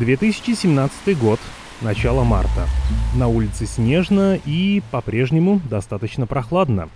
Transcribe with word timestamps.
2017 0.00 1.18
год, 1.18 1.38
начало 1.82 2.24
марта. 2.24 2.66
На 3.14 3.28
улице 3.28 3.66
снежно 3.66 4.40
и 4.46 4.82
по-прежнему 4.90 5.60
достаточно 5.68 6.26
прохладно. 6.26 6.88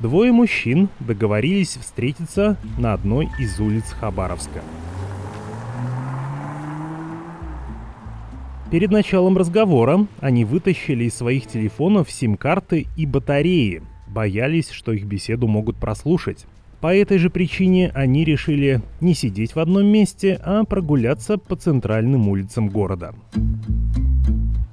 Двое 0.00 0.32
мужчин 0.32 0.90
договорились 0.98 1.78
встретиться 1.78 2.58
на 2.76 2.92
одной 2.92 3.30
из 3.38 3.58
улиц 3.58 3.84
Хабаровска. 3.84 4.60
Перед 8.70 8.90
началом 8.90 9.38
разговора 9.38 10.06
они 10.20 10.44
вытащили 10.44 11.04
из 11.04 11.14
своих 11.14 11.46
телефонов 11.46 12.10
сим-карты 12.10 12.86
и 12.98 13.06
батареи, 13.06 13.82
боялись, 14.06 14.68
что 14.68 14.92
их 14.92 15.06
беседу 15.06 15.48
могут 15.48 15.78
прослушать. 15.78 16.44
По 16.80 16.94
этой 16.94 17.18
же 17.18 17.28
причине 17.28 17.90
они 17.94 18.24
решили 18.24 18.80
не 19.00 19.12
сидеть 19.12 19.54
в 19.54 19.58
одном 19.58 19.86
месте, 19.86 20.40
а 20.42 20.64
прогуляться 20.64 21.36
по 21.36 21.54
центральным 21.54 22.28
улицам 22.28 22.68
города. 22.68 23.14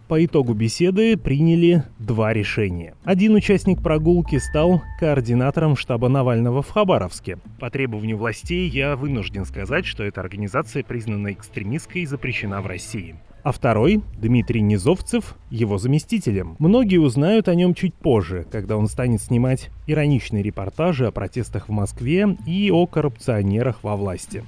По 0.07 0.23
итогу 0.23 0.53
беседы 0.53 1.17
приняли 1.17 1.83
два 1.99 2.31
решения. 2.31 2.95
Один 3.03 3.35
участник 3.35 3.83
прогулки 3.83 4.37
стал 4.37 4.81
координатором 5.01 5.75
штаба 5.75 6.07
Навального 6.07 6.61
в 6.61 6.69
Хабаровске. 6.69 7.39
По 7.59 7.69
требованию 7.69 8.15
властей 8.17 8.69
я 8.69 8.95
вынужден 8.95 9.43
сказать, 9.43 9.85
что 9.85 10.03
эта 10.03 10.21
организация 10.21 10.83
признана 10.83 11.33
экстремистской 11.33 12.03
и 12.03 12.05
запрещена 12.05 12.61
в 12.61 12.67
России 12.67 13.15
а 13.47 13.53
второй, 13.53 14.01
Дмитрий 14.17 14.59
Низовцев, 14.59 15.37
его 15.49 15.77
заместителем. 15.77 16.57
Многие 16.59 16.97
узнают 16.97 17.47
о 17.47 17.55
нем 17.55 17.75
чуть 17.75 17.93
позже, 17.93 18.45
когда 18.51 18.75
он 18.75 18.89
станет 18.89 19.21
снимать 19.21 19.69
ироничные 19.87 20.43
репортажи 20.43 21.07
о 21.07 21.11
протестах 21.11 21.69
в 21.69 21.71
Москве 21.71 22.35
и 22.45 22.69
о 22.71 22.85
коррупционерах 22.87 23.83
во 23.83 23.95
власти. 23.95 24.43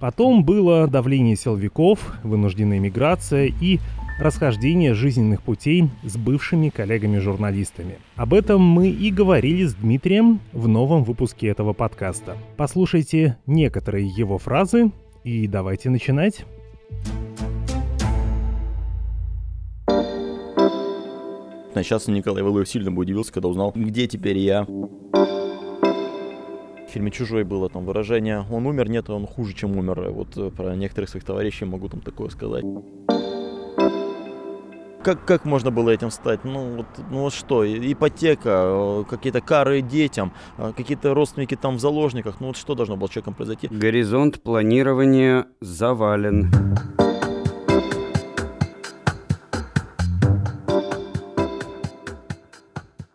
Потом 0.00 0.42
было 0.42 0.88
давление 0.88 1.36
силовиков, 1.36 2.18
вынужденная 2.24 2.80
миграция 2.80 3.52
и 3.60 3.78
расхождение 4.18 4.92
жизненных 4.92 5.42
путей 5.42 5.88
с 6.02 6.16
бывшими 6.16 6.70
коллегами-журналистами. 6.70 7.98
Об 8.16 8.34
этом 8.34 8.62
мы 8.62 8.88
и 8.88 9.12
говорили 9.12 9.64
с 9.64 9.74
Дмитрием 9.74 10.40
в 10.52 10.66
новом 10.66 11.04
выпуске 11.04 11.46
этого 11.46 11.72
подкаста. 11.72 12.36
Послушайте 12.56 13.36
некоторые 13.46 14.08
его 14.08 14.38
фразы 14.38 14.90
и 15.22 15.46
давайте 15.46 15.88
начинать. 15.88 16.44
Сейчас 21.82 22.08
Николай 22.08 22.42
Валуев 22.42 22.68
сильно 22.68 22.92
бы 22.92 23.00
удивился, 23.00 23.32
когда 23.32 23.48
узнал, 23.48 23.72
где 23.74 24.06
теперь 24.06 24.36
я. 24.38 24.64
В 24.64 26.92
фильме 26.92 27.10
«Чужой» 27.10 27.44
было 27.44 27.68
там 27.68 27.84
выражение 27.84 28.44
«он 28.50 28.66
умер, 28.66 28.90
нет, 28.90 29.10
он 29.10 29.26
хуже, 29.26 29.54
чем 29.54 29.78
умер». 29.78 30.10
Вот 30.10 30.36
э, 30.36 30.50
про 30.50 30.74
некоторых 30.74 31.08
своих 31.08 31.24
товарищей 31.24 31.64
могу 31.64 31.88
там 31.88 32.00
такое 32.00 32.28
сказать. 32.30 32.64
Как, 35.02 35.24
как 35.24 35.46
можно 35.46 35.70
было 35.70 35.88
этим 35.88 36.10
стать? 36.10 36.44
Ну 36.44 36.76
вот, 36.76 36.86
ну 37.10 37.20
вот 37.20 37.32
что, 37.32 37.64
ипотека, 37.64 38.50
э, 38.50 39.04
какие-то 39.08 39.40
кары 39.40 39.80
детям, 39.80 40.34
э, 40.58 40.72
какие-то 40.76 41.14
родственники 41.14 41.56
там 41.56 41.76
в 41.76 41.80
заложниках. 41.80 42.40
Ну 42.40 42.48
вот 42.48 42.58
что 42.58 42.74
должно 42.74 42.98
было 42.98 43.08
с 43.08 43.10
человеком 43.10 43.32
произойти? 43.32 43.68
Горизонт 43.68 44.42
планирования 44.42 45.46
завален. 45.60 46.52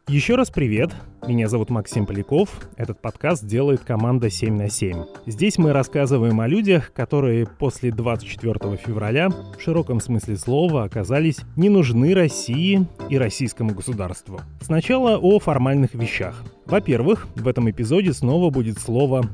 Еще 0.07 0.35
раз 0.35 0.49
привет, 0.49 0.91
меня 1.27 1.47
зовут 1.47 1.69
Максим 1.69 2.05
Поляков, 2.05 2.49
этот 2.77 3.01
подкаст 3.01 3.45
делает 3.45 3.81
команда 3.81 4.29
7 4.29 4.55
на 4.55 4.69
7. 4.69 5.05
Здесь 5.25 5.57
мы 5.57 5.73
рассказываем 5.73 6.39
о 6.39 6.47
людях, 6.47 6.93
которые 6.93 7.47
после 7.47 7.91
24 7.91 8.77
февраля 8.77 9.29
в 9.29 9.59
широком 9.59 9.99
смысле 9.99 10.37
слова 10.37 10.83
оказались 10.83 11.39
не 11.55 11.69
нужны 11.69 12.13
России 12.13 12.87
и 13.09 13.17
российскому 13.17 13.73
государству. 13.73 14.39
Сначала 14.61 15.17
о 15.17 15.39
формальных 15.39 15.95
вещах. 15.95 16.43
Во-первых, 16.65 17.27
в 17.35 17.47
этом 17.47 17.69
эпизоде 17.69 18.13
снова 18.13 18.51
будет 18.51 18.77
слово 18.77 19.25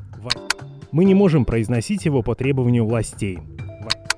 Мы 0.92 1.04
не 1.04 1.14
можем 1.14 1.44
произносить 1.44 2.04
его 2.04 2.22
по 2.22 2.34
требованию 2.34 2.86
властей. 2.86 3.38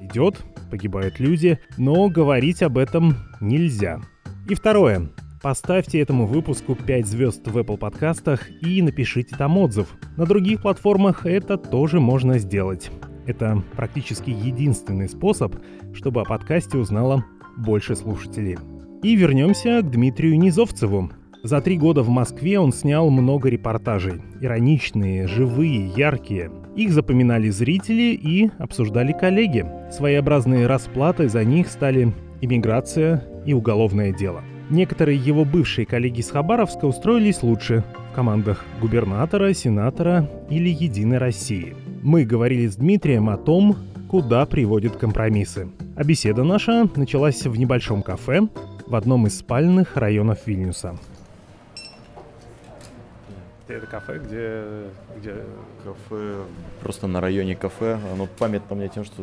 Идет, 0.00 0.44
погибают 0.70 1.18
люди, 1.18 1.58
но 1.76 2.08
говорить 2.08 2.62
об 2.62 2.78
этом 2.78 3.16
нельзя. 3.40 4.00
И 4.48 4.54
второе. 4.54 5.08
Поставьте 5.44 6.00
этому 6.00 6.25
выпуску 6.27 6.75
5 6.75 7.06
звезд 7.06 7.47
в 7.49 7.59
Apple 7.59 7.77
подкастах 7.77 8.49
и 8.62 8.81
напишите 8.81 9.37
там 9.37 9.59
отзыв. 9.59 9.94
На 10.16 10.25
других 10.25 10.62
платформах 10.62 11.27
это 11.27 11.59
тоже 11.59 12.00
можно 12.00 12.38
сделать. 12.38 12.91
Это 13.27 13.62
практически 13.77 14.31
единственный 14.31 15.06
способ, 15.06 15.55
чтобы 15.93 16.22
о 16.22 16.25
подкасте 16.25 16.78
узнало 16.78 17.27
больше 17.59 17.94
слушателей. 17.94 18.56
И 19.03 19.16
вернемся 19.16 19.82
к 19.82 19.91
Дмитрию 19.91 20.38
Низовцеву. 20.38 21.10
За 21.43 21.61
три 21.61 21.76
года 21.76 22.03
в 22.03 22.09
Москве 22.09 22.59
он 22.59 22.72
снял 22.72 23.11
много 23.11 23.50
репортажей. 23.50 24.22
Ироничные, 24.41 25.26
живые, 25.26 25.88
яркие. 25.88 26.50
Их 26.75 26.91
запоминали 26.91 27.50
зрители 27.50 28.15
и 28.15 28.50
обсуждали 28.59 29.12
коллеги. 29.12 29.66
Своеобразной 29.93 30.66
расплатой 30.66 31.28
за 31.28 31.44
них 31.44 31.69
стали 31.69 32.15
иммиграция 32.41 33.22
и 33.44 33.53
уголовное 33.53 34.11
дело– 34.11 34.43
Некоторые 34.74 35.16
его 35.16 35.44
бывшие 35.44 35.86
коллеги 35.86 36.20
с 36.20 36.32
Хабаровска 36.32 36.86
устроились 36.86 37.44
лучше 37.44 37.84
в 38.10 38.14
командах 38.16 38.64
губернатора, 38.80 39.54
сенатора 39.54 40.28
или 40.50 40.68
Единой 40.68 41.18
России. 41.18 41.76
Мы 42.02 42.24
говорили 42.24 42.66
с 42.66 42.74
Дмитрием 42.74 43.30
о 43.30 43.36
том, 43.36 43.76
куда 44.10 44.44
приводят 44.46 44.96
компромиссы. 44.96 45.68
А 45.94 46.02
беседа 46.02 46.42
наша 46.42 46.90
началась 46.96 47.46
в 47.46 47.56
небольшом 47.56 48.02
кафе 48.02 48.48
в 48.84 48.96
одном 48.96 49.28
из 49.28 49.38
спальных 49.38 49.96
районов 49.96 50.44
Вильнюса. 50.44 50.98
Это 53.68 53.86
кафе, 53.86 54.18
где, 54.18 54.64
где... 55.20 55.36
Кафе 55.84 56.34
просто 56.80 57.06
на 57.06 57.20
районе 57.20 57.54
кафе. 57.54 58.00
Оно 58.12 58.26
памятно 58.26 58.74
мне 58.74 58.88
тем, 58.88 59.04
что 59.04 59.22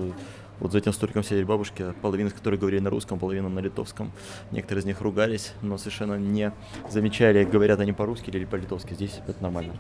вот 0.62 0.72
за 0.72 0.78
этим 0.78 0.94
столиком 0.94 1.24
сидели 1.24 1.44
бабушки, 1.44 1.94
половина 2.04 2.28
из 2.28 2.34
которых 2.34 2.60
говорили 2.60 2.82
на 2.82 2.92
русском, 2.92 3.18
половина 3.18 3.50
на 3.50 3.60
литовском. 3.60 4.12
Некоторые 4.52 4.82
из 4.82 4.86
них 4.86 5.02
ругались, 5.02 5.54
но 5.64 5.78
совершенно 5.78 6.20
не 6.20 6.54
замечали, 6.88 7.44
говорят 7.44 7.80
они 7.80 7.94
по-русски 7.94 8.30
или 8.30 8.46
по-литовски. 8.46 8.94
Здесь 8.94 9.20
это 9.28 9.42
нормально. 9.42 9.74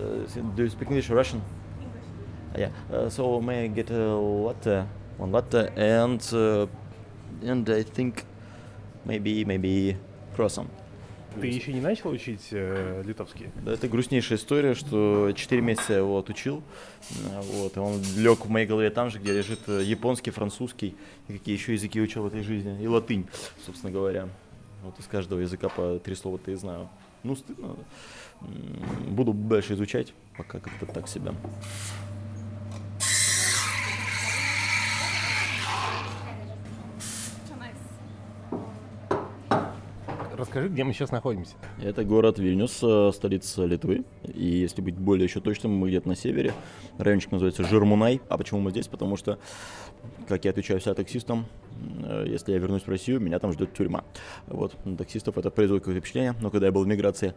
Uh, 0.00 0.54
do 0.56 0.64
you 0.64 0.70
speak 0.70 0.88
English 0.88 1.10
or 1.10 1.16
Russian? 1.16 1.40
Yeah. 2.56 2.70
Uh, 2.88 3.10
so 3.10 3.40
may 3.40 3.64
I 3.64 3.68
get 3.68 3.90
a 3.90 4.14
latte, 4.16 4.86
one 5.18 5.32
latte, 5.32 5.72
and 5.76 6.20
uh, 6.32 6.68
and 7.42 7.68
I 7.68 7.82
think 7.82 8.24
maybe 9.04 9.44
maybe 9.44 9.96
croissant. 10.36 10.68
Ты 11.40 11.46
еще 11.46 11.72
не 11.72 11.80
начал 11.80 12.10
учить 12.10 12.48
э, 12.50 13.02
литовский? 13.04 13.50
Да, 13.64 13.72
это 13.72 13.88
грустнейшая 13.88 14.38
история, 14.38 14.74
что 14.74 15.32
4 15.34 15.62
месяца 15.62 15.92
я 15.94 15.98
его 15.98 16.18
отучил. 16.18 16.62
Э, 17.10 17.40
вот, 17.42 17.76
и 17.76 17.80
он 17.80 18.02
лег 18.16 18.44
в 18.44 18.48
моей 18.48 18.66
голове 18.66 18.90
там 18.90 19.10
же, 19.10 19.18
где 19.18 19.32
лежит 19.32 19.60
э, 19.68 19.82
японский, 19.84 20.30
французский, 20.30 20.96
и 21.28 21.32
какие 21.32 21.54
еще 21.54 21.72
языки 21.72 22.00
учил 22.00 22.22
в 22.22 22.26
этой 22.26 22.42
жизни, 22.42 22.82
и 22.82 22.86
латынь, 22.86 23.26
собственно 23.64 23.92
говоря. 23.92 24.28
Вот 24.82 24.98
из 24.98 25.06
каждого 25.06 25.40
языка 25.40 25.68
по 25.68 25.98
три 25.98 26.14
слова-то 26.14 26.50
и 26.50 26.54
знаю. 26.54 26.88
Ну, 27.22 27.36
стыдно. 27.36 27.76
Буду 29.08 29.32
дальше 29.32 29.74
изучать, 29.74 30.14
пока 30.36 30.60
как-то 30.60 30.86
так 30.86 31.08
себя. 31.08 31.34
Расскажи, 40.38 40.68
где 40.68 40.84
мы 40.84 40.92
сейчас 40.92 41.10
находимся. 41.10 41.56
Это 41.82 42.04
город 42.04 42.38
Вильнюс, 42.38 42.78
э, 42.80 43.10
столица 43.12 43.64
Литвы. 43.64 44.04
И 44.22 44.44
если 44.44 44.80
быть 44.80 44.94
более 44.94 45.24
еще 45.24 45.40
точным, 45.40 45.72
мы 45.72 45.88
где-то 45.88 46.06
на 46.06 46.14
севере. 46.14 46.54
Райончик 46.96 47.32
называется 47.32 47.64
Жирмунай. 47.64 48.20
А 48.28 48.38
почему 48.38 48.60
мы 48.60 48.70
здесь? 48.70 48.86
Потому 48.86 49.16
что, 49.16 49.40
как 50.28 50.44
я 50.44 50.52
отвечаю 50.52 50.78
всем 50.78 50.94
таксистам, 50.94 51.46
э, 52.04 52.26
если 52.28 52.52
я 52.52 52.58
вернусь 52.58 52.82
в 52.82 52.88
Россию, 52.88 53.18
меня 53.18 53.40
там 53.40 53.52
ждет 53.52 53.74
тюрьма. 53.74 54.04
Вот, 54.46 54.76
на 54.84 54.96
таксистов 54.96 55.36
это 55.38 55.50
производит 55.50 55.82
какое-то 55.82 56.00
впечатление. 56.02 56.36
Но 56.40 56.50
когда 56.50 56.66
я 56.66 56.72
был 56.72 56.84
в 56.84 56.86
миграции, 56.86 57.34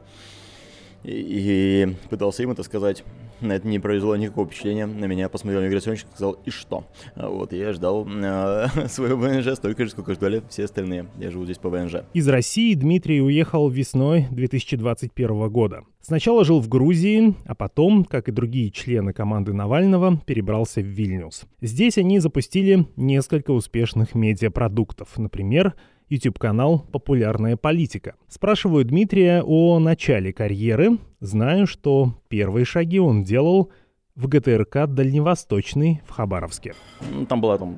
и, 1.03 1.95
пытался 2.09 2.43
им 2.43 2.51
это 2.51 2.63
сказать. 2.63 3.03
Это 3.41 3.67
не 3.67 3.79
произвело 3.79 4.15
никакого 4.15 4.45
впечатления. 4.45 4.85
На 4.85 5.05
меня 5.05 5.27
посмотрел 5.27 5.63
миграционщик 5.63 6.07
и 6.07 6.11
сказал, 6.11 6.37
и 6.45 6.51
что? 6.51 6.85
Вот, 7.15 7.53
я 7.53 7.73
ждал 7.73 8.07
э, 8.07 8.67
своего 8.87 9.17
ВНЖ 9.17 9.55
столько 9.55 9.85
же, 9.85 9.91
сколько 9.91 10.13
ждали 10.13 10.43
все 10.49 10.65
остальные. 10.65 11.07
Я 11.17 11.31
живу 11.31 11.45
здесь 11.45 11.57
по 11.57 11.69
ВНЖ. 11.69 12.03
Из 12.13 12.27
России 12.27 12.75
Дмитрий 12.75 13.21
уехал 13.21 13.67
весной 13.67 14.27
2021 14.29 15.49
года. 15.49 15.83
Сначала 16.01 16.43
жил 16.45 16.59
в 16.59 16.67
Грузии, 16.67 17.35
а 17.45 17.55
потом, 17.55 18.05
как 18.05 18.27
и 18.27 18.31
другие 18.31 18.69
члены 18.71 19.13
команды 19.13 19.53
Навального, 19.53 20.19
перебрался 20.25 20.81
в 20.81 20.85
Вильнюс. 20.85 21.43
Здесь 21.61 21.97
они 21.97 22.19
запустили 22.19 22.87
несколько 22.95 23.51
успешных 23.51 24.13
медиапродуктов. 24.13 25.17
Например, 25.17 25.75
YouTube-канал 26.11 26.85
«Популярная 26.91 27.55
политика». 27.55 28.15
Спрашиваю 28.27 28.83
Дмитрия 28.83 29.41
о 29.43 29.79
начале 29.79 30.33
карьеры. 30.33 30.97
Знаю, 31.21 31.65
что 31.65 32.15
первые 32.27 32.65
шаги 32.65 32.99
он 32.99 33.23
делал 33.23 33.71
в 34.21 34.27
ГТРК 34.27 34.85
«Дальневосточный» 34.87 36.01
в 36.05 36.11
Хабаровске. 36.11 36.75
Ну, 37.11 37.25
там 37.25 37.41
была 37.41 37.57
там 37.57 37.75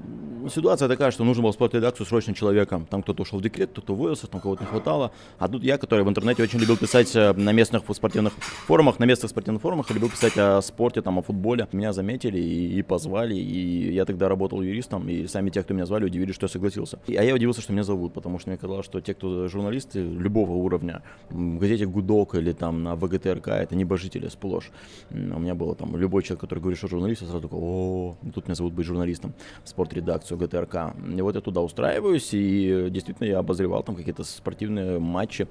ситуация 0.50 0.90
такая, 0.90 1.12
что 1.12 1.24
нужно 1.24 1.42
было 1.44 1.52
в 1.52 1.56
спортредакцию 1.56 2.06
срочно 2.06 2.34
человека. 2.34 2.86
Там 2.90 3.02
кто-то 3.02 3.22
ушел 3.24 3.40
в 3.40 3.42
декрет, 3.42 3.70
кто-то 3.72 3.94
уволился, 3.94 4.28
там 4.28 4.42
кого-то 4.42 4.64
не 4.64 4.68
хватало. 4.68 5.12
А 5.40 5.48
тут 5.48 5.64
я, 5.64 5.78
который 5.78 6.04
в 6.04 6.10
интернете 6.10 6.44
очень 6.44 6.60
любил 6.60 6.76
писать 6.76 7.16
э, 7.16 7.32
на 7.32 7.54
местных 7.54 7.84
спортивных 7.90 8.34
форумах, 8.68 9.00
на 9.00 9.06
местных 9.06 9.30
спортивных 9.32 9.62
форумах, 9.62 9.90
любил 9.92 10.10
писать 10.10 10.38
о 10.38 10.62
спорте, 10.62 11.02
там, 11.02 11.18
о 11.18 11.22
футболе. 11.22 11.70
Меня 11.72 11.94
заметили 11.94 12.40
и, 12.40 12.80
и 12.80 12.82
позвали, 12.82 13.36
и 13.36 13.94
я 13.94 14.04
тогда 14.04 14.28
работал 14.28 14.62
юристом, 14.62 15.08
и 15.08 15.28
сами 15.28 15.50
те, 15.50 15.64
кто 15.64 15.74
меня 15.74 15.86
звали, 15.86 16.06
удивились, 16.06 16.36
что 16.36 16.46
я 16.46 16.50
согласился. 16.50 17.00
И, 17.08 17.16
а 17.16 17.24
я 17.24 17.34
удивился, 17.34 17.62
что 17.62 17.72
меня 17.72 17.84
зовут, 17.84 18.14
потому 18.14 18.40
что 18.40 18.50
мне 18.50 18.58
казалось, 18.58 18.86
что 18.86 19.00
те, 19.00 19.14
кто 19.14 19.48
журналисты 19.48 20.04
любого 20.04 20.52
уровня, 20.52 21.04
в 21.30 21.58
газете 21.58 21.86
«Гудок» 21.86 22.36
или 22.36 22.52
там 22.52 22.84
на 22.84 22.96
ВГТРК, 22.96 23.48
это 23.48 23.76
небожители 23.76 24.28
сплошь. 24.28 24.72
У 25.10 25.16
меня 25.16 25.56
было 25.56 25.74
там 25.76 25.96
любой 25.96 26.24
человек, 26.24 26.33
который 26.38 26.60
говорит, 26.60 26.78
что 26.78 26.88
журналист, 26.88 27.22
я 27.22 27.28
сразу 27.28 27.42
такой, 27.42 27.60
о, 27.62 28.18
тут 28.34 28.48
меня 28.48 28.56
зовут 28.56 28.74
быть 28.74 28.86
журналистом 28.86 29.34
в 29.64 29.70
спортредакцию 29.70 30.38
ГТРК. 30.38 30.96
И 31.16 31.22
вот 31.22 31.36
я 31.36 31.42
туда 31.42 31.62
устраиваюсь, 31.62 32.30
и 32.34 32.88
действительно 32.90 33.28
я 33.28 33.40
обозревал 33.40 33.84
там 33.84 33.96
какие-то 33.96 34.24
спортивные 34.24 35.00
матчи. 35.00 35.48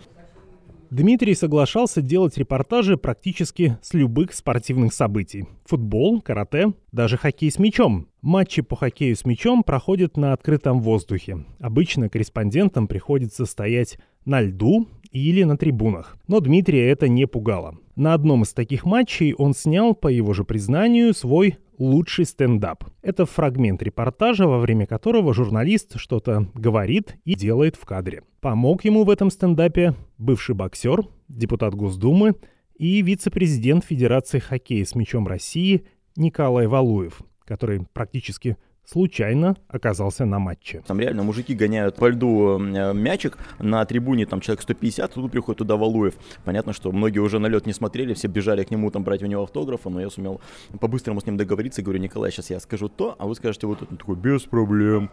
Дмитрий 0.92 1.34
соглашался 1.34 2.02
делать 2.02 2.36
репортажи 2.36 2.98
практически 2.98 3.78
с 3.80 3.94
любых 3.94 4.34
спортивных 4.34 4.92
событий. 4.92 5.46
Футбол, 5.64 6.20
карате, 6.20 6.74
даже 6.92 7.16
хоккей 7.16 7.50
с 7.50 7.58
мячом. 7.58 8.08
Матчи 8.20 8.60
по 8.60 8.76
хоккею 8.76 9.16
с 9.16 9.24
мячом 9.24 9.62
проходят 9.62 10.18
на 10.18 10.34
открытом 10.34 10.82
воздухе. 10.82 11.46
Обычно 11.60 12.10
корреспондентам 12.10 12.88
приходится 12.88 13.46
стоять 13.46 13.96
на 14.26 14.42
льду 14.42 14.86
или 15.10 15.44
на 15.44 15.56
трибунах. 15.56 16.18
Но 16.28 16.40
Дмитрия 16.40 16.90
это 16.90 17.08
не 17.08 17.26
пугало. 17.26 17.78
На 17.94 18.14
одном 18.14 18.42
из 18.42 18.54
таких 18.54 18.86
матчей 18.86 19.34
он 19.34 19.54
снял, 19.54 19.94
по 19.94 20.08
его 20.08 20.32
же 20.32 20.44
признанию, 20.44 21.12
свой 21.12 21.58
лучший 21.78 22.24
стендап. 22.24 22.84
Это 23.02 23.26
фрагмент 23.26 23.82
репортажа, 23.82 24.46
во 24.46 24.58
время 24.58 24.86
которого 24.86 25.34
журналист 25.34 25.98
что-то 25.98 26.48
говорит 26.54 27.16
и 27.24 27.34
делает 27.34 27.76
в 27.76 27.84
кадре. 27.84 28.22
Помог 28.40 28.84
ему 28.84 29.04
в 29.04 29.10
этом 29.10 29.30
стендапе 29.30 29.94
бывший 30.16 30.54
боксер, 30.54 31.02
депутат 31.28 31.74
Госдумы 31.74 32.36
и 32.76 33.02
вице-президент 33.02 33.84
Федерации 33.84 34.38
хоккея 34.38 34.84
с 34.84 34.94
мячом 34.94 35.26
России 35.26 35.86
Николай 36.16 36.66
Валуев, 36.66 37.20
который 37.44 37.86
практически 37.92 38.56
случайно 38.84 39.56
оказался 39.68 40.24
на 40.24 40.38
матче. 40.38 40.82
Там 40.86 41.00
реально 41.00 41.22
мужики 41.22 41.54
гоняют 41.54 41.96
по 41.96 42.08
льду 42.08 42.58
э, 42.58 42.92
мячик, 42.92 43.38
на 43.58 43.84
трибуне 43.84 44.26
там 44.26 44.40
человек 44.40 44.62
150, 44.62 45.12
тут 45.12 45.30
приходит 45.30 45.58
туда 45.58 45.76
Валуев. 45.76 46.14
Понятно, 46.44 46.72
что 46.72 46.92
многие 46.92 47.20
уже 47.20 47.38
на 47.38 47.46
лед 47.46 47.66
не 47.66 47.72
смотрели, 47.72 48.14
все 48.14 48.28
бежали 48.28 48.64
к 48.64 48.70
нему 48.70 48.90
там 48.90 49.04
брать 49.04 49.22
у 49.22 49.26
него 49.26 49.42
автографы, 49.44 49.88
но 49.88 50.00
я 50.00 50.10
сумел 50.10 50.40
по-быстрому 50.80 51.20
с 51.20 51.26
ним 51.26 51.36
договориться 51.36 51.82
говорю, 51.82 52.00
Николай, 52.00 52.30
сейчас 52.30 52.50
я 52.50 52.60
скажу 52.60 52.88
то, 52.88 53.16
а 53.18 53.26
вы 53.26 53.34
скажете 53.34 53.66
вот 53.66 53.82
это. 53.82 53.90
Он 53.90 53.96
такой, 53.96 54.16
без 54.16 54.42
проблем. 54.42 55.10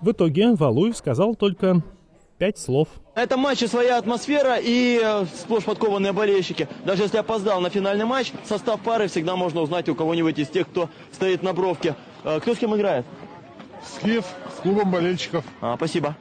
В 0.00 0.10
итоге 0.10 0.54
Валуев 0.54 0.96
сказал 0.96 1.34
только 1.34 1.82
пять 2.38 2.58
слов. 2.58 2.88
Это 3.14 3.36
матче 3.36 3.68
своя 3.68 3.98
атмосфера 3.98 4.56
и 4.60 5.00
э, 5.00 5.26
сплошь 5.32 5.64
подкованные 5.64 6.12
болельщики. 6.12 6.68
Даже 6.84 7.04
если 7.04 7.18
опоздал 7.18 7.60
на 7.60 7.70
финальный 7.70 8.04
матч, 8.04 8.32
состав 8.44 8.80
пары 8.80 9.06
всегда 9.06 9.36
можно 9.36 9.60
узнать 9.60 9.88
у 9.88 9.94
кого-нибудь 9.94 10.38
из 10.38 10.48
тех, 10.48 10.68
кто 10.68 10.88
стоит 11.12 11.42
на 11.42 11.52
бровке. 11.52 11.94
Э, 12.24 12.40
кто 12.40 12.54
с 12.54 12.58
кем 12.58 12.74
играет? 12.76 13.04
Скиф 13.84 14.24
с 14.56 14.60
клубом 14.60 14.90
болельщиков. 14.90 15.44
А, 15.60 15.76
спасибо. 15.76 16.16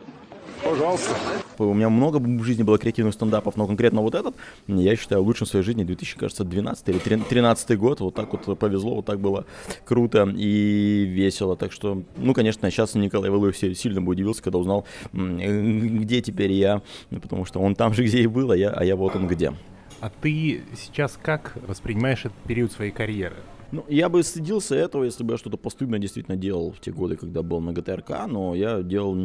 Пожалуйста. 0.64 1.16
У 1.58 1.74
меня 1.74 1.90
много 1.90 2.18
в 2.18 2.44
жизни 2.44 2.64
было 2.64 2.78
креативных 2.78 3.14
стендапов, 3.14 3.56
но 3.56 3.68
конкретно 3.68 4.02
вот 4.02 4.16
этот, 4.16 4.36
я 4.68 4.96
считаю, 4.96 5.24
лучшим 5.24 5.48
в 5.48 5.50
своей 5.50 5.66
жизни 5.66 5.84
2012 5.84 6.90
или 6.90 6.98
2013 6.98 7.78
год. 7.78 8.00
Вот 8.00 8.16
так 8.16 8.32
вот 8.32 8.60
повезло, 8.60 8.96
вот 8.96 9.06
так 9.06 9.20
было 9.20 9.46
круто 9.86 10.28
и 10.36 11.06
весело. 11.06 11.56
Так 11.56 11.72
что, 11.72 12.04
ну, 12.18 12.34
конечно, 12.34 12.70
сейчас 12.70 12.94
Николай 12.96 13.30
Валуев 13.30 13.58
сильно 13.58 14.02
бы 14.02 14.12
удивился, 14.12 14.44
когда 14.44 14.60
узнал, 14.60 14.86
где 15.14 16.22
теперь 16.22 16.52
я, 16.52 16.82
потому 17.10 17.46
что 17.46 17.60
он 17.60 17.76
там 17.76 17.94
же, 17.94 18.04
где 18.04 18.22
и 18.22 18.28
был, 18.28 18.52
а 18.52 18.58
я, 18.58 18.70
а 18.70 18.84
я 18.84 18.96
вот 18.96 19.16
он 19.16 19.28
где. 19.28 19.54
А 20.00 20.10
ты 20.10 20.64
сейчас 20.76 21.18
как 21.22 21.58
воспринимаешь 21.68 22.26
этот 22.26 22.38
период 22.48 22.72
своей 22.72 22.92
карьеры? 22.92 23.36
Ну, 23.72 23.86
я 23.88 24.10
бы 24.10 24.22
стыдился 24.22 24.76
этого, 24.76 25.06
если 25.06 25.24
бы 25.24 25.34
я 25.34 25.38
что-то 25.38 25.56
постыдно 25.56 25.98
действительно 25.98 26.36
делал 26.36 26.72
в 26.72 26.82
те 26.82 26.92
годы, 26.92 27.16
когда 27.16 27.42
был 27.42 27.62
на 27.62 27.72
ГТРК, 27.72 28.28
но 28.28 28.54
я 28.54 28.82
делал 28.82 29.16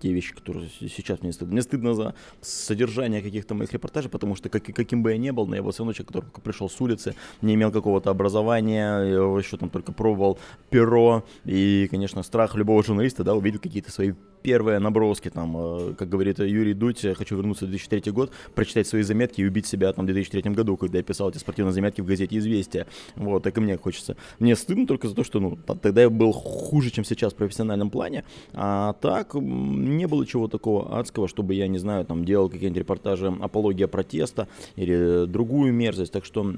те 0.00 0.12
вещи, 0.12 0.34
которые 0.34 0.68
сейчас 0.68 1.22
мне 1.22 1.32
стыдно. 1.32 1.52
Мне 1.52 1.62
стыдно 1.62 1.94
за 1.94 2.14
содержание 2.40 3.22
каких-то 3.22 3.54
моих 3.54 3.72
репортажей, 3.72 4.10
потому 4.10 4.34
что 4.34 4.48
как, 4.48 4.64
каким 4.64 5.04
бы 5.04 5.12
я 5.12 5.18
ни 5.18 5.30
был, 5.30 5.46
но 5.46 5.54
я 5.54 5.62
был 5.62 5.70
все 5.70 5.82
равно 5.82 5.92
человек, 5.92 6.08
который 6.08 6.42
пришел 6.42 6.68
с 6.68 6.80
улицы, 6.80 7.14
не 7.42 7.54
имел 7.54 7.70
какого-то 7.70 8.10
образования, 8.10 9.02
еще 9.38 9.56
там 9.56 9.70
только 9.70 9.92
пробовал 9.92 10.38
перо, 10.70 11.24
и, 11.44 11.86
конечно, 11.88 12.24
страх 12.24 12.56
любого 12.56 12.82
журналиста, 12.82 13.22
да, 13.22 13.34
увидеть 13.36 13.60
какие-то 13.60 13.92
свои 13.92 14.14
первые 14.42 14.78
наброски, 14.78 15.30
там, 15.30 15.56
э, 15.56 15.94
как 15.94 16.08
говорит 16.08 16.38
Юрий 16.38 16.74
Дудь, 16.74 17.04
хочу 17.16 17.36
вернуться 17.36 17.66
в 17.66 17.68
2003 17.68 18.12
год, 18.12 18.32
прочитать 18.54 18.86
свои 18.86 19.02
заметки 19.02 19.40
и 19.40 19.46
убить 19.46 19.66
себя 19.66 19.92
там 19.92 20.04
в 20.04 20.06
2003 20.06 20.52
году, 20.52 20.76
когда 20.76 20.98
я 20.98 21.04
писал 21.04 21.30
эти 21.30 21.38
спортивные 21.38 21.72
заметки 21.72 22.00
в 22.00 22.06
газете 22.06 22.36
«Известия». 22.36 22.86
Вот, 23.16 23.42
так 23.42 23.56
и 23.56 23.60
мне 23.60 23.76
хочется. 23.76 24.16
Мне 24.38 24.56
стыдно 24.56 24.86
только 24.86 25.08
за 25.08 25.14
то, 25.14 25.24
что, 25.24 25.40
ну, 25.40 25.56
тогда 25.80 26.02
я 26.02 26.10
был 26.10 26.32
хуже, 26.32 26.90
чем 26.90 27.04
сейчас 27.04 27.32
в 27.32 27.36
профессиональном 27.36 27.90
плане, 27.90 28.24
а 28.52 28.94
так 28.94 29.34
не 29.34 30.06
было 30.06 30.26
чего 30.26 30.48
такого 30.48 30.98
адского, 30.98 31.28
чтобы 31.28 31.54
я, 31.54 31.68
не 31.68 31.78
знаю, 31.78 32.04
там, 32.04 32.24
делал 32.24 32.48
какие-нибудь 32.48 32.80
репортажи 32.80 33.26
апология 33.40 33.86
протеста 33.86 34.48
или 34.76 35.26
другую 35.26 35.72
мерзость, 35.72 36.12
так 36.12 36.24
что 36.24 36.54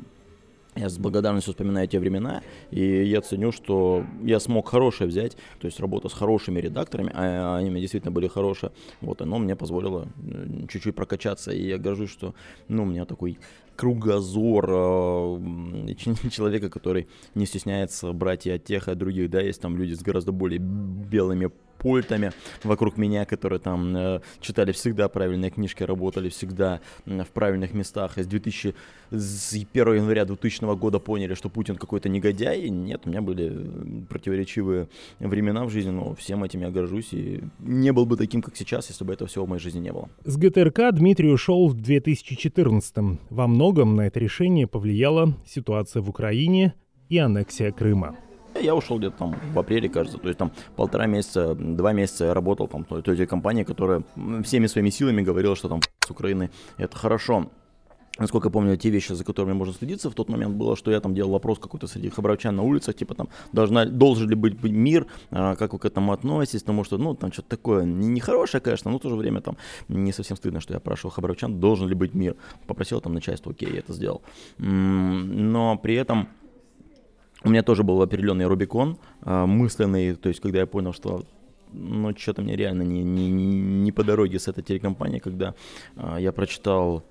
я 0.76 0.88
с 0.88 0.98
благодарностью 0.98 1.52
вспоминаю 1.52 1.88
те 1.88 1.98
времена, 1.98 2.42
и 2.70 3.04
я 3.04 3.20
ценю, 3.20 3.52
что 3.52 4.04
я 4.22 4.40
смог 4.40 4.68
хорошее 4.68 5.08
взять, 5.08 5.36
то 5.60 5.66
есть 5.66 5.80
работа 5.80 6.08
с 6.08 6.12
хорошими 6.12 6.60
редакторами, 6.60 7.12
а 7.14 7.56
они 7.56 7.70
мне 7.70 7.80
действительно 7.80 8.12
были 8.12 8.26
хорошие, 8.26 8.72
вот, 9.00 9.22
оно 9.22 9.38
мне 9.38 9.56
позволило 9.56 10.08
чуть-чуть 10.68 10.94
прокачаться, 10.94 11.52
и 11.52 11.66
я 11.66 11.78
горжусь, 11.78 12.10
что, 12.10 12.34
ну, 12.68 12.82
у 12.82 12.86
меня 12.86 13.04
такой 13.04 13.38
кругозор 13.76 14.66
э, 14.68 15.94
человека, 16.30 16.70
который 16.70 17.08
не 17.34 17.46
стесняется 17.46 18.12
брать 18.12 18.46
и 18.46 18.50
от 18.50 18.64
тех, 18.64 18.88
и 18.88 18.90
от 18.90 18.98
других, 18.98 19.30
да, 19.30 19.40
есть 19.40 19.60
там 19.60 19.76
люди 19.76 19.94
с 19.94 20.02
гораздо 20.02 20.32
более 20.32 20.60
белыми 20.60 21.50
пультами 21.78 22.32
вокруг 22.62 22.96
меня, 22.96 23.24
которые 23.24 23.58
там 23.58 23.96
э, 23.96 24.20
читали 24.40 24.72
всегда 24.72 25.08
правильные 25.08 25.50
книжки, 25.50 25.82
работали 25.82 26.28
всегда 26.28 26.80
в 27.04 27.28
правильных 27.32 27.74
местах. 27.74 28.18
И 28.18 28.22
с 28.22 28.26
2000, 28.26 28.74
с 29.10 29.54
1 29.54 29.94
января 29.94 30.24
2000 30.24 30.76
года 30.76 30.98
поняли, 30.98 31.34
что 31.34 31.48
Путин 31.48 31.76
какой-то 31.76 32.08
негодяй. 32.08 32.68
Нет, 32.68 33.02
у 33.04 33.10
меня 33.10 33.22
были 33.22 34.04
противоречивые 34.08 34.88
времена 35.20 35.64
в 35.64 35.70
жизни, 35.70 35.90
но 35.90 36.14
всем 36.14 36.44
этим 36.44 36.60
я 36.60 36.70
горжусь 36.70 37.12
и 37.12 37.42
не 37.58 37.92
был 37.92 38.06
бы 38.06 38.16
таким, 38.16 38.42
как 38.42 38.56
сейчас, 38.56 38.88
если 38.88 39.04
бы 39.04 39.12
этого 39.12 39.28
всего 39.28 39.44
в 39.44 39.48
моей 39.48 39.60
жизни 39.60 39.80
не 39.80 39.92
было. 39.92 40.08
С 40.24 40.36
ГТРК 40.36 40.92
Дмитрий 40.92 41.32
ушел 41.32 41.68
в 41.68 41.74
2014 41.74 42.96
-м. 42.96 43.18
Во 43.30 43.46
многом 43.46 43.96
на 43.96 44.06
это 44.06 44.20
решение 44.20 44.66
повлияла 44.66 45.34
ситуация 45.46 46.02
в 46.02 46.08
Украине 46.08 46.74
и 47.08 47.18
аннексия 47.18 47.72
Крыма. 47.72 48.16
Я 48.60 48.74
ушел 48.74 48.98
где-то 48.98 49.18
там 49.18 49.36
в 49.52 49.58
апреле, 49.58 49.88
кажется, 49.88 50.18
то 50.18 50.28
есть 50.28 50.38
там 50.38 50.52
полтора 50.76 51.06
месяца, 51.06 51.54
два 51.54 51.92
месяца 51.92 52.26
я 52.26 52.34
работал 52.34 52.68
там 52.68 52.84
в 52.84 53.02
той, 53.02 53.16
той 53.16 53.26
компании, 53.26 53.64
которая 53.64 54.02
всеми 54.42 54.66
своими 54.66 54.90
силами 54.90 55.22
говорила, 55.22 55.56
что 55.56 55.68
там 55.68 55.80
с 56.06 56.10
Украины 56.10 56.50
это 56.78 56.96
хорошо. 56.96 57.50
Насколько 58.16 58.46
я 58.46 58.52
помню, 58.52 58.76
те 58.76 58.90
вещи, 58.90 59.12
за 59.12 59.24
которыми 59.24 59.54
можно 59.54 59.74
следиться, 59.74 60.08
в 60.08 60.14
тот 60.14 60.28
момент 60.28 60.54
было, 60.54 60.76
что 60.76 60.92
я 60.92 61.00
там 61.00 61.14
делал 61.14 61.32
вопрос 61.32 61.58
какой-то 61.58 61.88
среди 61.88 62.10
хабаровчан 62.10 62.54
на 62.54 62.62
улицах, 62.62 62.94
типа 62.94 63.14
там, 63.14 63.28
должна, 63.52 63.86
должен 63.86 64.28
ли 64.28 64.36
быть 64.36 64.62
мир, 64.62 65.06
а, 65.32 65.56
как 65.56 65.72
вы 65.72 65.80
к 65.80 65.84
этому 65.84 66.12
относитесь, 66.12 66.60
потому 66.60 66.84
что, 66.84 66.96
ну, 66.96 67.14
там 67.14 67.32
что-то 67.32 67.48
такое 67.48 67.84
нехорошее, 67.84 68.60
конечно, 68.60 68.92
но 68.92 68.98
в 68.98 69.02
то 69.02 69.08
же 69.08 69.16
время 69.16 69.40
там 69.40 69.56
не 69.88 70.12
совсем 70.12 70.36
стыдно, 70.36 70.60
что 70.60 70.74
я 70.74 70.78
спрашивал 70.78 71.10
хабаровчан, 71.10 71.58
должен 71.58 71.88
ли 71.88 71.94
быть 71.96 72.14
мир. 72.14 72.36
Попросил 72.68 73.00
там 73.00 73.14
начальство, 73.14 73.50
окей, 73.50 73.72
я 73.72 73.80
это 73.80 73.92
сделал. 73.92 74.22
Но 74.58 75.76
при 75.76 75.96
этом 75.96 76.28
у 77.44 77.50
меня 77.50 77.62
тоже 77.62 77.82
был 77.82 78.00
определенный 78.02 78.46
Рубикон, 78.46 78.98
э, 79.24 79.44
мысленный, 79.46 80.14
то 80.14 80.28
есть 80.28 80.40
когда 80.40 80.60
я 80.60 80.66
понял, 80.66 80.92
что 80.92 81.24
ну, 81.72 82.16
что-то 82.16 82.42
мне 82.42 82.56
реально 82.56 82.82
не, 82.82 83.02
не, 83.02 83.30
не 83.30 83.92
по 83.92 84.04
дороге 84.04 84.38
с 84.38 84.48
этой 84.48 84.62
телекомпанией, 84.62 85.20
когда 85.20 85.54
э, 85.96 86.16
я 86.20 86.32
прочитал 86.32 87.04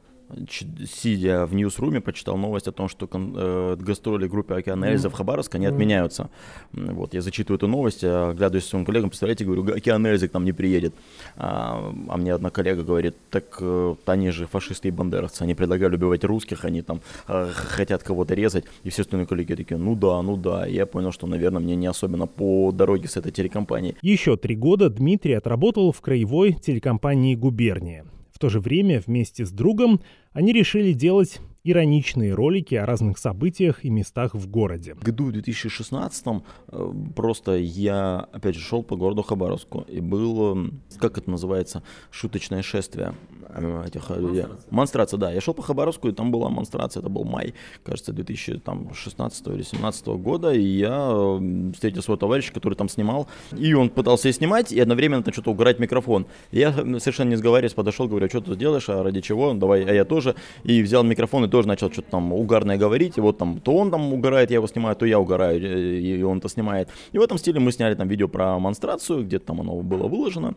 сидя 0.49 1.45
в 1.45 1.53
Ньюсруме, 1.53 2.01
прочитал 2.01 2.37
новость 2.37 2.67
о 2.67 2.71
том, 2.71 2.89
что 2.89 3.09
э, 3.11 3.75
гастроли 3.79 4.27
группы 4.27 4.53
Океан 4.55 4.83
Эльза 4.83 5.09
в 5.09 5.13
Хабаровск, 5.13 5.55
они 5.55 5.65
отменяются. 5.65 6.29
Вот, 6.71 7.13
я 7.13 7.21
зачитываю 7.21 7.57
эту 7.57 7.67
новость, 7.67 8.03
оглядываюсь 8.03 8.65
своим 8.65 8.85
коллегам, 8.85 9.09
представляете, 9.09 9.45
говорю, 9.45 9.75
Океан 9.75 10.05
Эльза 10.05 10.27
к 10.27 10.33
нам 10.33 10.45
не 10.45 10.53
приедет. 10.53 10.93
А, 11.35 11.93
а 12.09 12.17
мне 12.17 12.33
одна 12.33 12.49
коллега 12.49 12.83
говорит, 12.83 13.15
так 13.29 13.57
э, 13.59 13.95
они 14.05 14.31
же 14.31 14.47
фашисты 14.47 14.87
и 14.87 14.91
бандеровцы, 14.91 15.43
они 15.43 15.55
предлагали 15.55 15.95
убивать 15.95 16.23
русских, 16.23 16.65
они 16.65 16.81
там 16.81 17.01
э, 17.27 17.49
хотят 17.53 18.03
кого-то 18.03 18.33
резать. 18.33 18.65
И 18.83 18.89
все 18.89 19.01
остальные 19.01 19.27
коллеги 19.27 19.55
такие, 19.55 19.77
ну 19.77 19.95
да, 19.95 20.21
ну 20.21 20.37
да. 20.37 20.67
И 20.67 20.73
я 20.73 20.85
понял, 20.85 21.11
что, 21.11 21.27
наверное, 21.27 21.61
мне 21.61 21.75
не 21.75 21.87
особенно 21.87 22.27
по 22.27 22.71
дороге 22.71 23.07
с 23.07 23.17
этой 23.17 23.31
телекомпанией. 23.31 23.95
Еще 24.01 24.37
три 24.37 24.55
года 24.55 24.89
Дмитрий 24.89 25.33
отработал 25.33 25.91
в 25.91 26.01
краевой 26.01 26.53
телекомпании 26.53 27.35
«Губерния». 27.35 28.05
То 28.43 28.49
же 28.49 28.59
время 28.59 29.01
вместе 29.07 29.45
с 29.45 29.51
другом 29.51 30.01
они 30.33 30.51
решили 30.51 30.91
делать 30.91 31.39
ироничные 31.63 32.33
ролики 32.33 32.75
о 32.75 32.85
разных 32.85 33.17
событиях 33.17 33.85
и 33.85 33.89
местах 33.89 34.33
в 34.33 34.49
городе. 34.49 34.95
В 34.95 35.03
году 35.03 35.31
2016 35.31 36.25
э, 36.27 36.93
просто 37.15 37.55
я, 37.55 38.27
опять 38.33 38.55
же, 38.55 38.61
шел 38.61 38.83
по 38.83 38.97
городу 38.97 39.23
Хабаровску, 39.23 39.85
и 39.87 40.01
был, 40.01 40.71
как 40.97 41.17
это 41.17 41.29
называется, 41.29 41.81
шуточное 42.11 42.63
шествие 42.63 43.15
э, 43.47 43.85
этих 43.87 44.09
людей. 44.09 44.45
Монстрация, 44.71 45.17
да. 45.17 45.31
Я 45.31 45.39
шел 45.39 45.53
по 45.53 45.61
Хабаровску, 45.61 46.09
и 46.09 46.11
там 46.11 46.31
была 46.31 46.49
монстрация, 46.49 46.99
это 46.99 47.09
был 47.09 47.23
май, 47.23 47.53
кажется, 47.83 48.11
2016 48.11 49.47
или 49.47 49.53
2017 49.53 50.07
года, 50.07 50.51
и 50.51 50.61
я 50.61 51.39
встретил 51.73 52.01
своего 52.01 52.17
товарища, 52.17 52.51
который 52.51 52.75
там 52.75 52.89
снимал, 52.89 53.27
и 53.57 53.73
он 53.73 53.89
пытался 53.89 54.27
и 54.27 54.33
снимать, 54.33 54.73
и 54.73 54.79
одновременно 54.81 55.23
там 55.23 55.33
что-то 55.33 55.51
угорать 55.51 55.79
микрофон. 55.79 56.25
Я 56.51 56.73
совершенно 56.73 57.29
не 57.29 57.37
сговариваясь 57.37 57.73
подошел, 57.73 58.09
говорю, 58.09 58.25
а 58.25 58.29
что 58.29 58.41
ты 58.41 58.55
делаешь, 58.57 58.89
а 58.89 59.01
ради 59.01 59.21
чего, 59.21 59.53
давай, 59.53 59.85
а 59.85 59.93
я 59.93 60.03
тоже, 60.03 60.35
и 60.65 60.81
взял 60.81 61.03
микрофон 61.03 61.45
и 61.45 61.52
тоже 61.53 61.67
начал 61.67 61.91
что-то 61.91 62.09
там 62.09 62.33
угарное 62.33 62.77
говорить, 62.77 63.19
и 63.19 63.21
вот 63.21 63.37
там 63.37 63.59
то 63.59 63.75
он 63.75 63.91
там 63.91 64.11
угорает, 64.11 64.49
я 64.49 64.55
его 64.55 64.67
снимаю, 64.67 64.95
то 64.95 65.05
я 65.05 65.19
угораю, 65.19 65.61
и 66.01 66.23
он 66.23 66.41
то 66.41 66.49
снимает. 66.49 66.89
И 67.11 67.19
в 67.19 67.21
этом 67.21 67.37
стиле 67.37 67.59
мы 67.59 67.71
сняли 67.71 67.93
там 67.93 68.07
видео 68.07 68.27
про 68.27 68.57
монстрацию, 68.57 69.23
где-то 69.23 69.45
там 69.45 69.61
оно 69.61 69.75
было 69.81 70.07
выложено. 70.07 70.55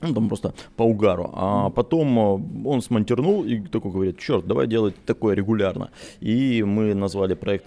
Ну, 0.00 0.14
там 0.14 0.28
просто 0.28 0.54
по 0.76 0.84
угару. 0.84 1.30
А 1.34 1.68
потом 1.68 2.18
э, 2.18 2.68
он 2.68 2.80
смонтирнул 2.80 3.44
и 3.44 3.60
такой 3.60 3.92
говорит, 3.92 4.18
черт, 4.18 4.46
давай 4.46 4.66
делать 4.66 4.94
такое 5.04 5.34
регулярно. 5.34 5.90
И 6.20 6.62
мы 6.62 6.94
назвали 6.94 7.34
проект 7.34 7.66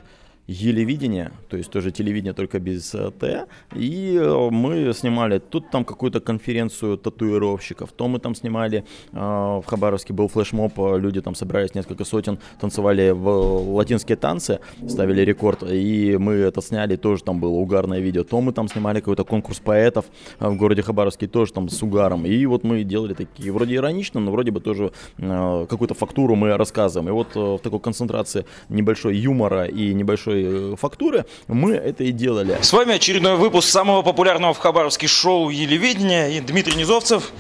телевидение, 0.50 1.32
то 1.50 1.58
есть 1.58 1.70
тоже 1.70 1.92
телевидение, 1.92 2.34
только 2.34 2.60
без 2.60 2.96
э, 2.96 3.12
Т. 3.20 3.46
И 3.76 4.18
э, 4.20 4.50
мы 4.52 4.94
снимали 4.94 5.40
тут 5.40 5.70
там 5.70 5.86
какую-то 5.86 6.20
конференцию 6.20 6.98
татуировщиков, 6.98 7.92
то 7.92 8.08
мы 8.08 8.20
там 8.20 8.36
снимали 8.36 8.84
э, 9.12 9.18
в 9.18 9.64
Хабаровске 9.66 10.14
был 10.14 10.28
флешмоб, 10.28 10.74
люди 10.78 11.22
там 11.22 11.36
собирались 11.36 11.76
несколько 11.76 12.04
сотен, 12.04 12.40
танцевали 12.60 13.12
в 13.12 13.76
латинские 13.76 14.16
танцы, 14.16 14.60
ставили 14.88 15.22
рекорд, 15.22 15.64
и 15.64 16.18
мы 16.18 16.34
это 16.34 16.62
сняли, 16.62 16.96
тоже 16.96 17.24
там 17.24 17.40
было 17.40 17.52
угарное 17.52 18.00
видео. 18.00 18.24
То 18.24 18.42
мы 18.42 18.52
там 18.52 18.68
снимали 18.68 19.00
какой-то 19.00 19.24
конкурс 19.24 19.60
поэтов 19.60 20.06
в 20.40 20.56
городе 20.56 20.82
Хабаровске, 20.82 21.28
тоже 21.28 21.54
там 21.54 21.70
с 21.70 21.84
угаром. 21.84 22.26
И 22.26 22.46
вот 22.46 22.64
мы 22.64 22.84
делали 22.84 23.14
такие, 23.14 23.52
вроде 23.52 23.76
иронично, 23.76 24.20
но 24.20 24.32
вроде 24.32 24.52
бы 24.52 24.60
тоже 24.62 24.92
какую-то 25.18 25.94
фактуру 25.94 26.36
мы 26.36 26.58
рассказываем. 26.58 27.10
И 27.10 27.12
вот 27.12 27.36
в 27.36 27.60
такой 27.60 27.80
концентрации 27.80 28.46
небольшой 28.70 29.16
юмора 29.18 29.66
и 29.66 29.94
небольшой 29.94 30.39
Э, 30.46 30.76
фактуры, 30.80 31.26
мы 31.48 31.74
это 31.74 32.04
и 32.04 32.12
делали. 32.12 32.58
С 32.62 32.74
вами 32.74 32.96
очередной 32.96 33.36
выпуск 33.36 33.70
самого 33.70 34.02
популярного 34.02 34.54
в 34.54 34.58
Хабаровске 34.58 35.08
шоу 35.08 35.50
«Елевидение» 35.50 36.38
и 36.38 36.40
Дмитрий 36.40 36.76
Низовцев. 36.76 37.32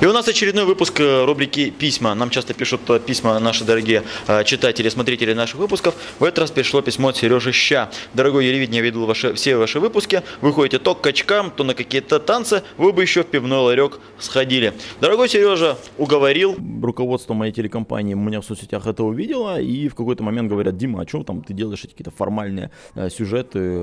И 0.00 0.06
у 0.06 0.12
нас 0.12 0.26
очередной 0.26 0.64
выпуск 0.64 1.00
э, 1.00 1.24
рубрики 1.24 1.70
«Письма». 1.70 2.14
Нам 2.14 2.28
часто 2.28 2.52
пишут 2.52 2.80
э, 2.90 2.98
письма 2.98 3.38
наши 3.38 3.64
дорогие 3.64 4.02
э, 4.26 4.42
читатели, 4.44 4.88
смотрители 4.88 5.32
наших 5.34 5.60
выпусков. 5.60 5.94
В 6.18 6.24
этот 6.24 6.40
раз 6.40 6.50
пришло 6.50 6.82
письмо 6.82 7.08
от 7.08 7.16
Сережи 7.16 7.52
Ща. 7.52 7.90
Дорогой 8.12 8.46
Елевидение, 8.46 8.80
я 8.80 8.84
видел 8.84 9.06
ваши, 9.06 9.34
все 9.34 9.56
ваши 9.56 9.78
выпуски. 9.78 10.22
Вы 10.40 10.52
ходите 10.52 10.78
то 10.78 10.96
к 10.96 11.00
качкам, 11.00 11.52
то 11.52 11.62
на 11.62 11.74
какие-то 11.74 12.18
танцы. 12.18 12.64
Вы 12.76 12.92
бы 12.92 13.02
еще 13.02 13.22
в 13.22 13.26
пивной 13.26 13.58
ларек 13.58 14.00
сходили. 14.18 14.74
Дорогой 15.00 15.28
Сережа, 15.28 15.78
уговорил. 15.96 16.56
Руководство 16.82 17.32
моей 17.32 17.52
телекомпании 17.52 18.14
меня 18.14 18.40
в 18.40 18.44
соцсетях 18.44 18.86
это 18.86 19.04
увидело. 19.04 19.60
И 19.60 19.88
в 19.88 19.94
какой-то 19.94 20.24
момент 20.24 20.50
говорят, 20.50 20.76
Дима, 20.76 21.02
а 21.02 21.08
что 21.08 21.22
там 21.22 21.42
ты 21.42 21.54
делаешь 21.54 21.84
эти 21.84 21.92
какие-то 21.92 22.10
формальные 22.10 22.72
сюжеты, 23.10 23.78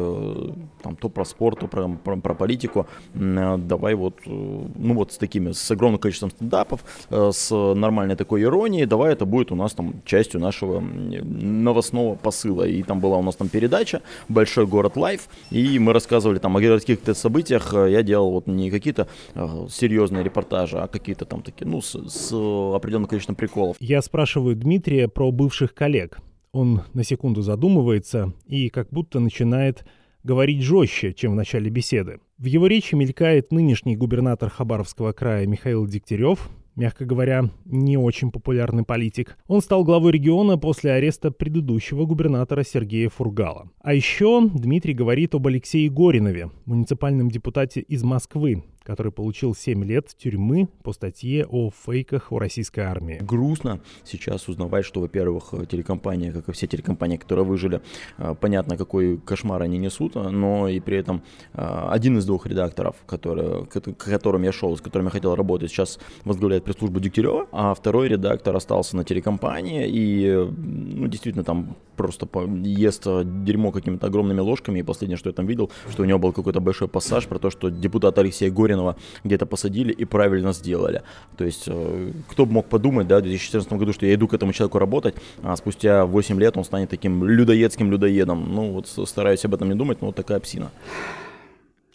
там, 0.84 0.98
то 1.00 1.08
про 1.10 1.24
спорт, 1.24 1.62
то 1.62 1.68
про, 1.68 1.88
про, 1.88 2.18
про 2.18 2.34
политику. 2.36 2.86
Давай 3.14 3.96
вот, 3.96 4.20
ну 4.26 4.94
вот 4.94 5.14
с 5.14 5.18
такими, 5.18 5.54
с 5.54 5.72
огромным 5.72 6.01
количеством 6.02 6.32
стендапов, 6.32 6.84
э, 7.10 7.32
с 7.34 7.52
нормальной 7.76 8.16
такой 8.16 8.44
иронией, 8.44 8.86
давай 8.86 9.14
это 9.14 9.26
будет 9.26 9.52
у 9.52 9.56
нас 9.56 9.74
там 9.74 10.02
частью 10.06 10.40
нашего 10.40 10.80
новостного 10.82 12.16
посыла. 12.16 12.64
И 12.64 12.84
там 12.84 13.00
была 13.00 13.18
у 13.18 13.24
нас 13.24 13.36
там 13.36 13.50
передача 13.50 14.02
«Большой 14.28 14.68
город 14.68 14.98
лайф», 14.98 15.28
и 15.50 15.80
мы 15.80 15.94
рассказывали 15.94 16.40
там 16.40 16.58
о 16.58 16.62
городских 16.62 17.00
событиях. 17.14 17.74
Я 17.74 18.04
делал 18.04 18.32
вот 18.32 18.48
не 18.48 18.70
какие-то 18.72 19.08
э, 19.36 19.68
серьезные 19.70 20.24
репортажи, 20.24 20.78
а 20.78 20.88
какие-то 20.88 21.26
там 21.26 21.42
такие, 21.42 21.68
ну, 21.68 21.82
с, 21.82 21.96
с 22.10 22.32
определенным 22.32 23.08
количеством 23.08 23.36
приколов. 23.36 23.78
Я 23.80 24.02
спрашиваю 24.02 24.56
Дмитрия 24.56 25.08
про 25.08 25.32
бывших 25.32 25.74
коллег. 25.74 26.20
Он 26.52 26.82
на 26.94 27.04
секунду 27.04 27.42
задумывается 27.42 28.34
и 28.46 28.70
как 28.70 28.90
будто 28.90 29.20
начинает 29.20 29.86
говорить 30.24 30.62
жестче, 30.62 31.14
чем 31.14 31.34
в 31.34 31.36
начале 31.36 31.70
беседы. 31.70 32.20
В 32.38 32.46
его 32.46 32.68
речи 32.68 32.96
мелькает 32.96 33.52
нынешний 33.52 33.96
губернатор 33.96 34.50
Хабаровского 34.50 35.12
края 35.12 35.46
Михаил 35.46 35.86
Дегтярев, 35.88 36.50
мягко 36.76 37.06
говоря, 37.06 37.50
не 37.66 37.98
очень 37.98 38.32
популярный 38.32 38.84
политик. 38.84 39.38
Он 39.48 39.62
стал 39.62 39.84
главой 39.84 40.12
региона 40.12 40.58
после 40.58 40.92
ареста 40.92 41.32
предыдущего 41.32 42.06
губернатора 42.06 42.64
Сергея 42.64 43.10
Фургала. 43.10 43.70
А 43.82 43.94
еще 43.94 44.50
Дмитрий 44.54 44.94
говорит 44.94 45.36
об 45.36 45.48
Алексее 45.48 45.90
Горинове, 45.90 46.50
муниципальном 46.66 47.30
депутате 47.30 47.82
из 47.82 48.04
Москвы, 48.04 48.64
который 48.84 49.12
получил 49.12 49.56
7 49.56 49.84
лет 49.84 50.10
тюрьмы 50.18 50.68
по 50.84 50.94
статье 50.94 51.46
о 51.46 51.70
фейках 51.72 52.32
у 52.32 52.40
российской 52.40 52.82
армии. 52.82 53.20
Грустно 53.22 53.82
сейчас 54.04 54.48
узнавать, 54.48 54.86
что, 54.86 55.02
во-первых, 55.02 55.54
телекомпания, 55.70 56.32
как 56.32 56.50
и 56.50 56.52
все 56.52 56.68
телекомпании, 56.68 57.18
которые 57.18 57.46
выжили, 57.46 57.82
э, 58.18 58.36
понятно, 58.40 58.78
какой 58.78 59.18
кошмар 59.18 59.62
они 59.62 59.78
несут, 59.78 60.16
но 60.16 60.68
и 60.68 60.80
при 60.80 60.98
этом 60.98 61.24
э, 61.54 61.88
один 61.90 62.18
из 62.18 62.26
двух 62.26 62.48
редакторов, 62.48 62.96
который, 63.06 63.66
к 63.66 63.94
которым 63.94 64.44
я 64.44 64.52
шел, 64.52 64.76
с 64.76 64.82
которыми 64.82 65.08
я 65.08 65.12
хотел 65.12 65.36
работать, 65.36 65.70
сейчас 65.70 66.00
возглавляет 66.26 66.64
пресс-службу 66.64 67.00
Дегтярева, 67.00 67.48
а 67.52 67.74
второй 67.74 68.08
редактор 68.08 68.56
остался 68.56 68.98
на 68.98 69.04
телекомпании 69.04 69.88
и, 69.88 70.34
ну, 70.34 71.08
действительно, 71.08 71.44
там 71.44 71.76
просто 71.96 72.28
ест 72.64 73.04
дерьмо 73.04 73.72
какими-то 73.72 74.08
огромными 74.08 74.40
ложками, 74.40 74.80
и 74.80 74.84
последнее, 74.84 75.18
что 75.18 75.30
я 75.30 75.34
там 75.34 75.46
видел, 75.46 75.70
что 75.92 76.04
у 76.04 76.06
него 76.06 76.20
был 76.20 76.32
какой-то 76.34 76.60
большой 76.60 76.88
пассаж 76.88 77.28
про 77.28 77.38
то, 77.38 77.50
что 77.52 77.70
депутат 77.70 78.18
Алексей 78.18 78.50
Горин 78.50 78.72
Горинова 78.72 78.96
где-то 79.24 79.46
посадили 79.46 79.92
и 79.92 80.06
правильно 80.06 80.54
сделали. 80.54 81.02
То 81.38 81.46
есть, 81.46 81.64
э, 81.68 82.12
кто 82.30 82.46
бы 82.46 82.54
мог 82.54 82.66
подумать, 82.68 83.08
да, 83.08 83.20
в 83.20 83.22
2014 83.22 83.80
году, 83.80 83.94
что 83.94 84.06
я 84.06 84.14
иду 84.14 84.28
к 84.28 84.34
этому 84.34 84.54
человеку 84.54 84.80
работать, 84.80 85.16
а 85.44 85.56
спустя 85.56 86.06
8 86.06 86.40
лет 86.40 86.58
он 86.58 86.64
станет 86.64 86.90
таким 86.90 87.24
людоедским 87.24 87.92
людоедом. 87.92 88.54
Ну, 88.54 88.72
вот 88.72 88.88
стараюсь 89.08 89.46
об 89.46 89.54
этом 89.54 89.70
не 89.70 89.76
думать, 89.76 90.02
но 90.02 90.08
вот 90.08 90.16
такая 90.16 90.40
псина. 90.40 90.72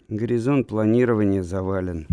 Горизонт 0.09 0.67
планирования 0.67 1.43
завален. 1.43 2.07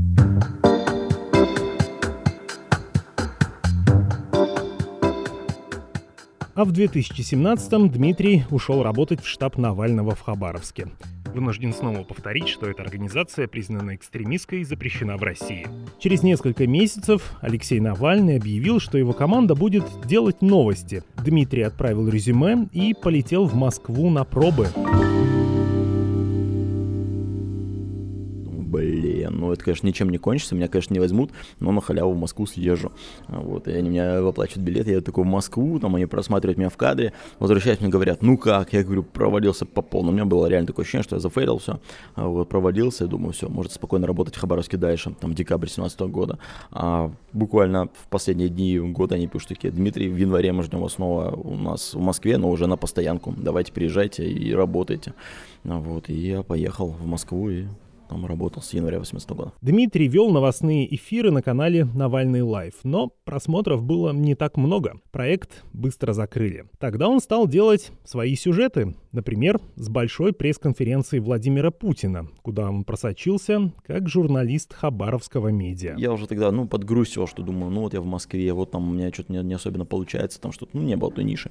А 6.54 6.64
в 6.64 6.70
2017-м 6.70 7.90
Дмитрий 7.90 8.44
ушел 8.50 8.84
работать 8.84 9.20
в 9.20 9.26
штаб 9.26 9.58
Навального 9.58 10.14
в 10.14 10.20
Хабаровске. 10.20 10.86
Вынужден 11.34 11.72
снова 11.72 12.04
повторить, 12.04 12.46
что 12.46 12.66
эта 12.66 12.82
организация 12.82 13.48
признана 13.48 13.96
экстремистской 13.96 14.60
и 14.60 14.64
запрещена 14.64 15.16
в 15.16 15.22
России. 15.24 15.66
Через 15.98 16.22
несколько 16.22 16.68
месяцев 16.68 17.32
Алексей 17.40 17.80
Навальный 17.80 18.36
объявил, 18.36 18.78
что 18.78 18.98
его 18.98 19.12
команда 19.12 19.56
будет 19.56 19.84
делать 20.06 20.42
новости. 20.42 21.02
Дмитрий 21.16 21.62
отправил 21.62 22.08
резюме 22.08 22.68
и 22.72 22.94
полетел 22.94 23.46
в 23.46 23.54
Москву 23.56 24.08
на 24.10 24.24
пробы. 24.24 24.68
Блин, 29.24 29.40
ну 29.40 29.52
это, 29.52 29.64
конечно, 29.64 29.86
ничем 29.86 30.10
не 30.10 30.18
кончится, 30.18 30.54
меня, 30.54 30.68
конечно, 30.68 30.94
не 30.94 31.00
возьмут, 31.00 31.30
но 31.60 31.72
на 31.72 31.80
халяву 31.80 32.12
в 32.12 32.18
Москву 32.18 32.46
съезжу. 32.46 32.92
Вот, 33.28 33.68
и 33.68 33.72
они 33.72 33.90
меня 33.90 34.22
выплачивают 34.22 34.64
билет, 34.64 34.86
я 34.86 35.00
такой 35.00 35.24
в 35.24 35.26
Москву, 35.26 35.78
там 35.78 35.94
они 35.94 36.06
просматривают 36.06 36.58
меня 36.58 36.68
в 36.68 36.76
кадре, 36.76 37.12
возвращаясь, 37.38 37.80
мне 37.80 37.88
говорят, 37.88 38.22
ну 38.22 38.36
как, 38.38 38.72
я 38.72 38.82
говорю, 38.82 39.02
провалился 39.02 39.66
по 39.66 39.82
полному, 39.82 40.12
у 40.12 40.14
меня 40.14 40.24
было 40.24 40.46
реально 40.46 40.66
такое 40.66 40.84
ощущение, 40.84 41.04
что 41.04 41.16
я 41.16 41.20
зафейлил 41.20 41.58
все, 41.58 41.80
вот, 42.16 42.48
провалился, 42.48 43.04
и 43.04 43.08
думаю, 43.08 43.32
все, 43.32 43.48
может 43.48 43.72
спокойно 43.72 44.06
работать 44.06 44.34
в 44.34 44.40
Хабаровске 44.40 44.76
дальше, 44.76 45.14
там, 45.20 45.32
в 45.32 45.34
декабре 45.34 45.68
17 45.68 46.00
года. 46.02 46.38
А 46.70 47.10
буквально 47.32 47.86
в 47.86 48.08
последние 48.08 48.48
дни 48.48 48.78
года 48.78 49.14
они 49.14 49.26
пишут 49.26 49.48
такие, 49.48 49.72
Дмитрий, 49.72 50.08
в 50.08 50.16
январе 50.16 50.52
мы 50.52 50.62
ждем 50.62 50.80
вас 50.80 50.94
снова 50.94 51.30
у 51.30 51.56
нас 51.56 51.94
в 51.94 52.00
Москве, 52.00 52.36
но 52.38 52.50
уже 52.50 52.66
на 52.66 52.76
постоянку, 52.76 53.34
давайте 53.36 53.72
приезжайте 53.72 54.28
и 54.28 54.54
работайте. 54.54 55.14
Вот, 55.64 56.10
и 56.10 56.14
я 56.14 56.42
поехал 56.42 56.88
в 56.88 57.06
Москву 57.06 57.48
и 57.48 57.64
там 58.08 58.26
работал 58.26 58.62
с 58.62 58.72
января 58.72 58.98
2018 58.98 59.30
года. 59.30 59.52
Дмитрий 59.60 60.08
вел 60.08 60.30
новостные 60.30 60.92
эфиры 60.94 61.30
на 61.30 61.42
канале 61.42 61.84
«Навальный 61.84 62.42
лайф», 62.42 62.74
но 62.84 63.12
просмотров 63.24 63.82
было 63.82 64.12
не 64.12 64.34
так 64.34 64.56
много. 64.56 65.00
Проект 65.10 65.64
быстро 65.72 66.12
закрыли. 66.12 66.66
Тогда 66.78 67.08
он 67.08 67.20
стал 67.20 67.46
делать 67.46 67.90
свои 68.04 68.34
сюжеты, 68.36 68.94
например, 69.14 69.60
с 69.76 69.88
большой 69.88 70.32
пресс-конференции 70.32 71.18
Владимира 71.18 71.70
Путина, 71.70 72.28
куда 72.42 72.68
он 72.68 72.84
просочился 72.84 73.72
как 73.86 74.08
журналист 74.08 74.74
хабаровского 74.74 75.48
медиа. 75.48 75.94
Я 75.96 76.12
уже 76.12 76.26
тогда, 76.26 76.50
ну, 76.50 76.66
подгрузил, 76.66 77.26
что 77.26 77.42
думаю, 77.42 77.70
ну, 77.70 77.82
вот 77.82 77.94
я 77.94 78.00
в 78.00 78.06
Москве, 78.06 78.52
вот 78.52 78.72
там 78.72 78.90
у 78.90 78.92
меня 78.92 79.10
что-то 79.12 79.32
не, 79.32 79.42
не 79.42 79.54
особенно 79.54 79.86
получается, 79.86 80.40
там 80.40 80.52
что-то, 80.52 80.76
ну, 80.76 80.82
не 80.82 80.96
было 80.96 81.10
той 81.10 81.24
ниши, 81.24 81.50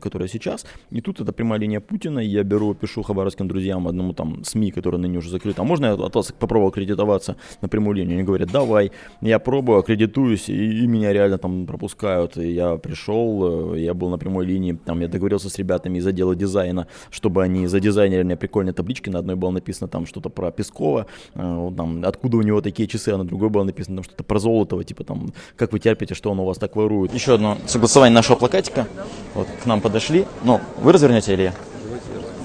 которая 0.00 0.28
сейчас. 0.28 0.66
И 0.90 1.00
тут 1.00 1.20
это 1.20 1.32
прямая 1.32 1.60
линия 1.60 1.80
Путина, 1.80 2.18
я 2.18 2.42
беру, 2.42 2.74
пишу 2.74 3.02
хабаровским 3.02 3.46
друзьям, 3.46 3.86
одному 3.86 4.12
там 4.12 4.42
СМИ, 4.42 4.72
который 4.72 4.96
который 4.96 5.00
ныне 5.00 5.18
уже 5.18 5.30
закрыт, 5.30 5.58
а 5.58 5.64
можно 5.64 5.86
я 5.86 5.92
от 5.94 6.14
вас 6.14 6.32
попробую 6.32 6.68
аккредитоваться 6.68 7.36
на 7.62 7.68
прямую 7.68 7.96
линию? 7.96 8.14
Они 8.14 8.22
говорят, 8.24 8.50
давай. 8.50 8.92
Я 9.20 9.38
пробую, 9.38 9.78
аккредитуюсь, 9.78 10.48
и, 10.48 10.84
и 10.84 10.86
меня 10.86 11.12
реально 11.12 11.38
там 11.38 11.66
пропускают. 11.66 12.36
И 12.36 12.52
я 12.52 12.76
пришел, 12.76 13.74
э, 13.74 13.80
я 13.80 13.94
был 13.94 14.10
на 14.10 14.18
прямой 14.18 14.46
линии, 14.46 14.72
там 14.72 15.00
я 15.00 15.08
договорился 15.08 15.48
с 15.48 15.58
ребятами 15.58 15.98
из 15.98 16.05
отдела 16.06 16.34
дизайна, 16.34 16.86
чтобы 17.10 17.42
они 17.42 17.66
задизайнили 17.66 18.22
мне 18.22 18.36
прикольные 18.36 18.72
таблички. 18.72 19.10
На 19.10 19.20
одной 19.20 19.36
было 19.36 19.50
написано 19.50 19.88
там 19.88 20.06
что-то 20.06 20.28
про 20.28 20.50
Пескова, 20.50 21.06
э, 21.34 21.70
там, 21.76 22.02
откуда 22.04 22.36
у 22.36 22.42
него 22.42 22.60
такие 22.60 22.88
часы, 22.88 23.10
а 23.10 23.18
на 23.18 23.24
другой 23.24 23.48
было 23.48 23.64
написано 23.64 23.96
там 23.96 24.04
что-то 24.04 24.24
про 24.24 24.38
Золотого, 24.38 24.84
типа 24.84 25.04
там, 25.04 25.32
как 25.56 25.72
вы 25.72 25.78
терпите, 25.78 26.14
что 26.14 26.30
он 26.30 26.40
у 26.40 26.44
вас 26.44 26.58
так 26.58 26.76
ворует. 26.76 27.14
Еще 27.14 27.34
одно 27.34 27.58
согласование 27.66 28.14
нашего 28.14 28.36
плакатика. 28.36 28.86
Вот 29.34 29.48
к 29.62 29.66
нам 29.66 29.80
подошли. 29.80 30.26
Ну, 30.44 30.60
вы 30.78 30.92
развернете 30.92 31.32
или 31.32 31.42
я? 31.42 31.54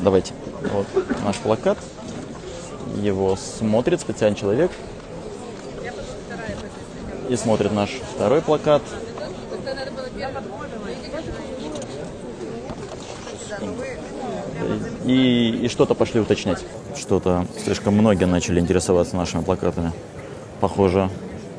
Давайте. 0.04 0.34
Вот 0.74 0.88
наш 1.24 1.38
плакат. 1.38 1.78
Его 3.02 3.36
смотрит 3.36 4.02
специальный 4.02 4.38
человек. 4.38 4.72
И 7.30 7.36
смотрит 7.36 7.72
наш 7.72 7.92
второй 8.16 8.42
плакат. 8.42 8.82
И, 15.06 15.62
и 15.64 15.68
что-то 15.68 15.94
пошли 15.94 16.20
уточнять. 16.20 16.64
Что-то 16.96 17.46
слишком 17.64 17.96
многие 17.96 18.26
начали 18.26 18.60
интересоваться 18.60 19.16
нашими 19.16 19.44
плакатами. 19.44 19.92
Похоже, 20.60 21.10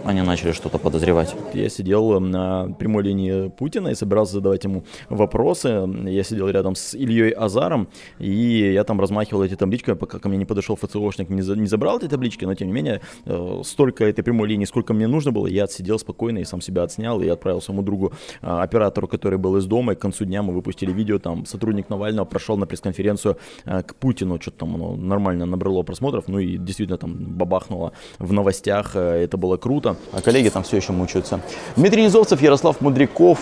они 0.05 0.23
начали 0.23 0.53
что-то 0.53 0.79
подозревать. 0.79 1.35
Я 1.55 1.69
сидел 1.69 2.19
на 2.21 2.73
прямой 2.79 3.05
линии 3.05 3.49
Путина 3.49 3.89
и 3.89 3.95
собирался 3.95 4.35
задавать 4.35 4.65
ему 4.65 4.85
вопросы. 5.09 5.89
Я 6.07 6.23
сидел 6.25 6.49
рядом 6.49 6.75
с 6.75 6.95
Ильей 6.95 7.31
Азаром, 7.31 7.89
и 8.19 8.73
я 8.73 8.85
там 8.85 9.01
размахивал 9.01 9.45
эти 9.45 9.55
таблички, 9.55 9.95
пока 9.95 10.19
ко 10.19 10.29
мне 10.29 10.39
не 10.39 10.45
подошел 10.45 10.77
ФЦОшник, 10.77 11.29
не, 11.31 11.43
за, 11.43 11.57
не 11.57 11.67
забрал 11.67 11.99
эти 11.99 12.09
таблички, 12.09 12.45
но 12.45 12.55
тем 12.55 12.69
не 12.69 12.75
менее, 12.75 13.01
э, 13.27 13.61
столько 13.65 14.05
этой 14.05 14.23
прямой 14.23 14.49
линии, 14.49 14.65
сколько 14.65 14.93
мне 14.93 15.07
нужно 15.07 15.31
было, 15.31 15.47
я 15.47 15.65
отсидел 15.65 15.99
спокойно 15.99 16.39
и 16.39 16.45
сам 16.45 16.61
себя 16.61 16.83
отснял, 16.83 17.21
и 17.21 17.29
отправил 17.29 17.61
своему 17.61 17.83
другу, 17.83 18.13
э, 18.41 18.47
оператору, 18.47 19.07
который 19.07 19.39
был 19.39 19.57
из 19.57 19.67
дома, 19.67 19.93
и 19.93 19.97
к 19.97 20.01
концу 20.01 20.25
дня 20.25 20.43
мы 20.43 20.53
выпустили 20.53 20.93
видео, 20.93 21.19
там 21.19 21.47
сотрудник 21.47 21.89
Навального 21.89 22.25
прошел 22.25 22.57
на 22.57 22.67
пресс-конференцию 22.67 23.37
э, 23.65 23.83
к 23.83 23.95
Путину, 23.95 24.41
что-то 24.41 24.59
там 24.59 24.75
оно 24.75 24.97
нормально 24.97 25.47
набрало 25.47 25.83
просмотров, 25.83 26.29
ну 26.29 26.39
и 26.39 26.57
действительно 26.57 26.99
там 26.99 27.15
бабахнуло 27.15 27.93
в 28.19 28.33
новостях, 28.33 28.97
это 28.97 29.37
было 29.37 29.57
круто 29.57 29.92
а 30.13 30.21
коллеги 30.21 30.49
там 30.49 30.63
все 30.63 30.77
еще 30.77 30.93
мучаются. 30.93 31.41
Дмитрий 31.77 32.05
Низовцев, 32.05 32.41
Ярослав 32.43 32.81
Мудряков, 32.81 33.39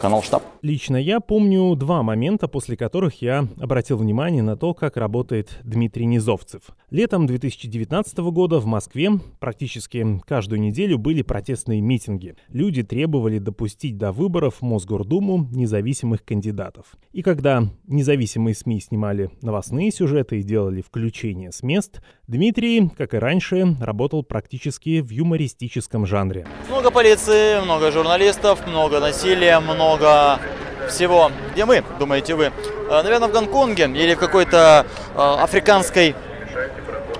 канал 0.00 0.22
«Штаб». 0.22 0.42
Лично 0.60 0.96
я 0.96 1.20
помню 1.20 1.76
два 1.76 2.02
момента, 2.02 2.48
после 2.48 2.76
которых 2.76 3.22
я 3.22 3.46
обратил 3.60 3.96
внимание 3.96 4.42
на 4.42 4.56
то, 4.56 4.74
как 4.74 4.96
работает 4.96 5.56
Дмитрий 5.62 6.04
Низовцев. 6.04 6.62
Летом 6.90 7.26
2019 7.26 8.18
года 8.18 8.58
в 8.58 8.66
Москве 8.66 9.12
практически 9.38 10.20
каждую 10.26 10.60
неделю 10.60 10.98
были 10.98 11.22
протестные 11.22 11.80
митинги. 11.80 12.34
Люди 12.48 12.82
требовали 12.82 13.38
допустить 13.38 13.98
до 13.98 14.10
выборов 14.10 14.56
в 14.60 14.62
Мосгордуму 14.62 15.48
независимых 15.52 16.24
кандидатов. 16.24 16.86
И 17.12 17.22
когда 17.22 17.62
независимые 17.86 18.56
СМИ 18.56 18.80
снимали 18.80 19.30
новостные 19.42 19.92
сюжеты 19.92 20.40
и 20.40 20.42
делали 20.42 20.82
включение 20.82 21.52
с 21.52 21.62
мест, 21.62 22.02
Дмитрий, 22.26 22.90
как 22.96 23.14
и 23.14 23.18
раньше, 23.18 23.76
работал 23.80 24.24
практически 24.24 25.00
в 25.00 25.10
юмористическом 25.10 26.04
жанре. 26.04 26.46
Много 26.68 26.90
полиции, 26.90 27.62
много 27.62 27.92
журналистов, 27.92 28.66
много 28.66 29.00
насилия, 29.00 29.60
много 29.60 30.40
всего. 30.88 31.30
Где 31.52 31.64
мы, 31.64 31.82
думаете 31.98 32.34
вы? 32.34 32.52
Э, 32.90 33.02
Наверное, 33.02 33.28
в 33.28 33.32
Гонконге 33.32 33.84
или 33.84 34.14
в 34.14 34.18
какой-то 34.18 34.86
э, 35.14 35.18
африканской 35.18 36.14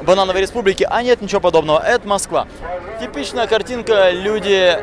банановой 0.06 0.40
республике. 0.40 0.86
А 0.88 1.02
нет, 1.02 1.20
ничего 1.20 1.40
подобного. 1.40 1.80
Это 1.80 2.06
Москва. 2.08 2.46
Типичная 3.00 3.46
картинка. 3.46 4.10
Люди, 4.10 4.78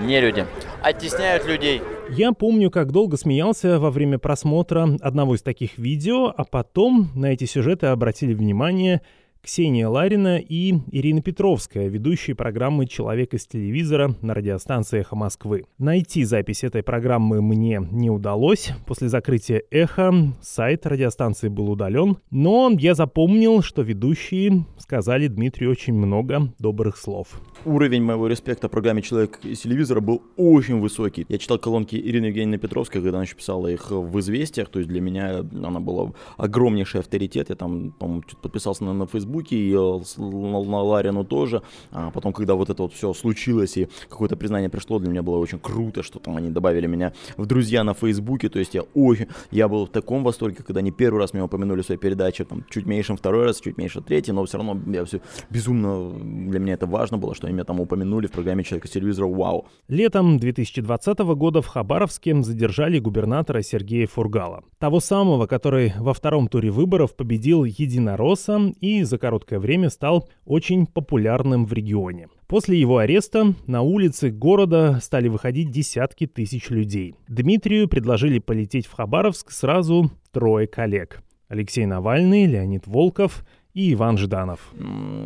не 0.00 0.20
люди, 0.20 0.46
оттесняют 0.82 1.44
людей. 1.46 1.82
Я 2.08 2.32
помню, 2.32 2.70
как 2.70 2.90
долго 2.90 3.16
смеялся 3.16 3.78
во 3.78 3.90
время 3.90 4.18
просмотра 4.18 4.88
одного 5.00 5.36
из 5.36 5.42
таких 5.42 5.78
видео, 5.78 6.32
а 6.36 6.44
потом 6.44 7.10
на 7.14 7.26
эти 7.26 7.44
сюжеты 7.44 7.86
обратили 7.86 8.34
внимание 8.34 9.00
Ксения 9.42 9.88
Ларина 9.88 10.38
и 10.38 10.74
Ирина 10.92 11.22
Петровская, 11.22 11.88
ведущие 11.88 12.36
программы 12.36 12.86
«Человек 12.86 13.32
из 13.32 13.46
телевизора» 13.46 14.14
на 14.20 14.34
радиостанции 14.34 15.00
«Эхо 15.00 15.16
Москвы». 15.16 15.64
Найти 15.78 16.24
запись 16.24 16.62
этой 16.62 16.82
программы 16.82 17.40
мне 17.40 17.80
не 17.90 18.10
удалось. 18.10 18.70
После 18.86 19.08
закрытия 19.08 19.62
«Эхо» 19.70 20.34
сайт 20.42 20.84
радиостанции 20.84 21.48
был 21.48 21.70
удален, 21.70 22.18
но 22.30 22.70
я 22.78 22.94
запомнил, 22.94 23.62
что 23.62 23.80
ведущие 23.80 24.66
сказали 24.76 25.26
Дмитрию 25.26 25.70
очень 25.70 25.94
много 25.94 26.52
добрых 26.58 26.98
слов. 26.98 27.40
Уровень 27.64 28.02
моего 28.02 28.26
респекта 28.26 28.68
программе 28.68 29.00
«Человек 29.00 29.40
из 29.42 29.60
телевизора» 29.60 30.00
был 30.00 30.22
очень 30.36 30.80
высокий. 30.80 31.24
Я 31.30 31.38
читал 31.38 31.58
колонки 31.58 31.96
Ирины 31.96 32.26
Евгеньевны 32.26 32.58
Петровской, 32.58 33.00
когда 33.00 33.16
она 33.16 33.24
еще 33.24 33.36
писала 33.36 33.68
их 33.68 33.90
в 33.90 34.20
«Известиях», 34.20 34.68
то 34.68 34.80
есть 34.80 34.88
для 34.90 35.00
меня 35.00 35.38
она 35.38 35.80
была 35.80 36.12
огромнейший 36.36 37.00
авторитет. 37.00 37.48
Я 37.48 37.56
там, 37.56 37.92
по-моему, 37.92 38.22
подписался 38.42 38.84
на, 38.84 38.92
на 38.92 39.06
Facebook 39.06 39.29
Фейсбуке, 39.30 39.56
и 39.56 39.74
на, 39.74 40.64
на 40.64 40.82
Ларину 40.82 41.24
тоже. 41.24 41.62
А 41.92 42.10
потом, 42.10 42.32
когда 42.32 42.54
вот 42.54 42.70
это 42.70 42.82
вот 42.82 42.92
все 42.92 43.12
случилось, 43.14 43.76
и 43.76 43.88
какое-то 44.08 44.36
признание 44.36 44.68
пришло, 44.68 44.98
для 44.98 45.10
меня 45.10 45.22
было 45.22 45.38
очень 45.38 45.58
круто, 45.58 46.02
что 46.02 46.18
там 46.18 46.36
они 46.36 46.50
добавили 46.50 46.86
меня 46.86 47.12
в 47.36 47.46
друзья 47.46 47.84
на 47.84 47.94
Фейсбуке. 47.94 48.48
То 48.48 48.58
есть 48.58 48.74
я 48.74 48.82
очень, 48.94 49.26
я 49.50 49.68
был 49.68 49.86
в 49.86 49.90
таком 49.90 50.24
восторге, 50.24 50.62
когда 50.66 50.80
они 50.80 50.90
первый 50.90 51.18
раз 51.18 51.32
меня 51.32 51.44
упомянули 51.44 51.82
в 51.82 51.86
своей 51.86 52.00
передаче, 52.00 52.44
там, 52.44 52.64
чуть 52.70 52.86
меньше 52.86 53.16
второй 53.16 53.46
раз, 53.46 53.60
чуть 53.60 53.78
меньше 53.78 54.00
третий, 54.00 54.32
но 54.32 54.44
все 54.44 54.58
равно 54.58 54.78
я 54.92 55.04
все 55.04 55.20
безумно, 55.50 56.12
для 56.50 56.60
меня 56.60 56.74
это 56.74 56.86
важно 56.86 57.18
было, 57.18 57.34
что 57.34 57.46
они 57.46 57.54
меня 57.54 57.64
там 57.64 57.80
упомянули 57.80 58.26
в 58.26 58.30
программе 58.30 58.64
«Человек 58.64 58.86
из 58.86 58.90
телевизора». 58.90 59.26
Вау! 59.26 59.66
Летом 59.88 60.38
2020 60.38 61.18
года 61.18 61.62
в 61.62 61.66
Хабаровске 61.66 62.42
задержали 62.42 62.98
губернатора 62.98 63.62
Сергея 63.62 64.06
Фургала. 64.06 64.62
Того 64.78 65.00
самого, 65.00 65.46
который 65.46 65.92
во 65.98 66.14
втором 66.14 66.48
туре 66.48 66.70
выборов 66.70 67.14
победил 67.14 67.64
единоросса 67.64 68.72
и 68.80 69.02
за 69.02 69.18
короткое 69.20 69.60
время 69.60 69.90
стал 69.90 70.28
очень 70.44 70.86
популярным 70.86 71.64
в 71.64 71.72
регионе. 71.72 72.28
После 72.48 72.80
его 72.80 72.98
ареста 72.98 73.54
на 73.68 73.82
улицы 73.82 74.30
города 74.30 74.98
стали 75.00 75.28
выходить 75.28 75.70
десятки 75.70 76.26
тысяч 76.26 76.70
людей. 76.70 77.14
Дмитрию 77.28 77.88
предложили 77.88 78.40
полететь 78.40 78.86
в 78.86 78.92
Хабаровск 78.92 79.52
сразу 79.52 80.10
трое 80.32 80.66
коллег. 80.66 81.22
Алексей 81.48 81.86
Навальный, 81.86 82.46
Леонид 82.46 82.86
Волков 82.88 83.44
и 83.74 83.92
Иван 83.92 84.18
Жданов. 84.18 84.72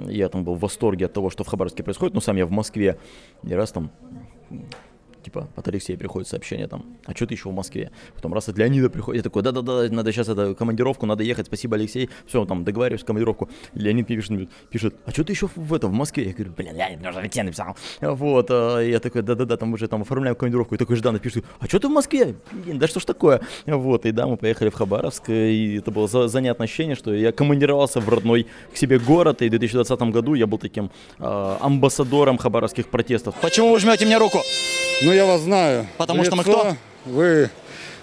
Я 0.06 0.28
там 0.28 0.44
был 0.44 0.54
в 0.54 0.60
восторге 0.60 1.06
от 1.06 1.14
того, 1.14 1.30
что 1.30 1.44
в 1.44 1.46
Хабаровске 1.46 1.82
происходит, 1.82 2.14
но 2.14 2.20
сам 2.20 2.36
я 2.36 2.44
в 2.44 2.50
Москве 2.50 2.98
не 3.42 3.54
раз 3.54 3.72
там 3.72 3.90
типа, 5.24 5.48
от 5.56 5.68
Алексея 5.68 5.96
приходит 5.96 6.28
сообщение 6.28 6.68
там, 6.68 6.84
а 7.04 7.14
что 7.14 7.26
ты 7.26 7.34
еще 7.34 7.48
в 7.48 7.52
Москве? 7.52 7.90
Потом 8.14 8.34
раз 8.34 8.48
от 8.48 8.58
Леонида 8.58 8.90
приходит, 8.90 9.18
я 9.18 9.22
такой, 9.22 9.42
да-да-да, 9.42 9.88
надо 9.90 10.12
сейчас 10.12 10.28
это 10.28 10.54
командировку, 10.54 11.06
надо 11.06 11.24
ехать, 11.24 11.46
спасибо, 11.46 11.76
Алексей, 11.76 12.10
все, 12.26 12.44
там, 12.44 12.64
договариваюсь 12.64 13.04
командировку. 13.04 13.48
Леонид 13.74 14.06
пишет, 14.06 14.48
пишет, 14.70 14.94
а 15.06 15.10
что 15.10 15.24
ты 15.24 15.32
еще 15.32 15.48
в 15.54 15.74
этом, 15.74 15.90
в 15.90 15.94
Москве? 15.94 16.26
Я 16.26 16.32
говорю, 16.32 16.52
блин, 16.56 16.76
Леонид, 16.76 17.00
мне 17.00 17.08
уже 17.08 17.20
написал. 17.20 17.76
Вот, 18.00 18.46
а, 18.50 18.80
я 18.80 19.00
такой, 19.00 19.22
да-да-да, 19.22 19.56
там 19.56 19.72
уже 19.72 19.88
там 19.88 20.02
оформляем 20.02 20.36
командировку, 20.36 20.74
и 20.74 20.78
такой 20.78 20.96
Жданов 20.96 21.20
пишет, 21.20 21.44
а 21.58 21.66
что 21.66 21.78
ты 21.78 21.88
в 21.88 21.90
Москве? 21.90 22.36
Блин, 22.52 22.78
да 22.78 22.86
что 22.86 23.00
ж 23.00 23.04
такое? 23.04 23.40
Вот, 23.66 24.06
и 24.06 24.12
да, 24.12 24.26
мы 24.26 24.36
поехали 24.36 24.68
в 24.68 24.74
Хабаровск, 24.74 25.30
и 25.30 25.76
это 25.78 25.90
было 25.90 26.06
занятное 26.28 26.66
ощущение, 26.66 26.96
что 26.96 27.14
я 27.14 27.32
командировался 27.32 28.00
в 28.00 28.08
родной 28.08 28.46
к 28.72 28.76
себе 28.76 28.98
город, 28.98 29.42
и 29.42 29.48
в 29.48 29.50
2020 29.50 30.00
году 30.12 30.34
я 30.34 30.46
был 30.46 30.58
таким 30.58 30.90
э, 31.18 31.56
амбассадором 31.60 32.38
хабаровских 32.38 32.88
протестов. 32.88 33.34
Почему 33.40 33.72
вы 33.72 33.80
жмете 33.80 34.06
мне 34.06 34.18
руку? 34.18 34.38
Ну, 35.02 35.12
я 35.14 35.24
вас 35.24 35.40
знаю. 35.42 35.86
Потому 35.96 36.22
Лицо, 36.22 36.30
что 36.30 36.36
мы 36.36 36.42
кто? 36.42 36.76
Вы 37.04 37.50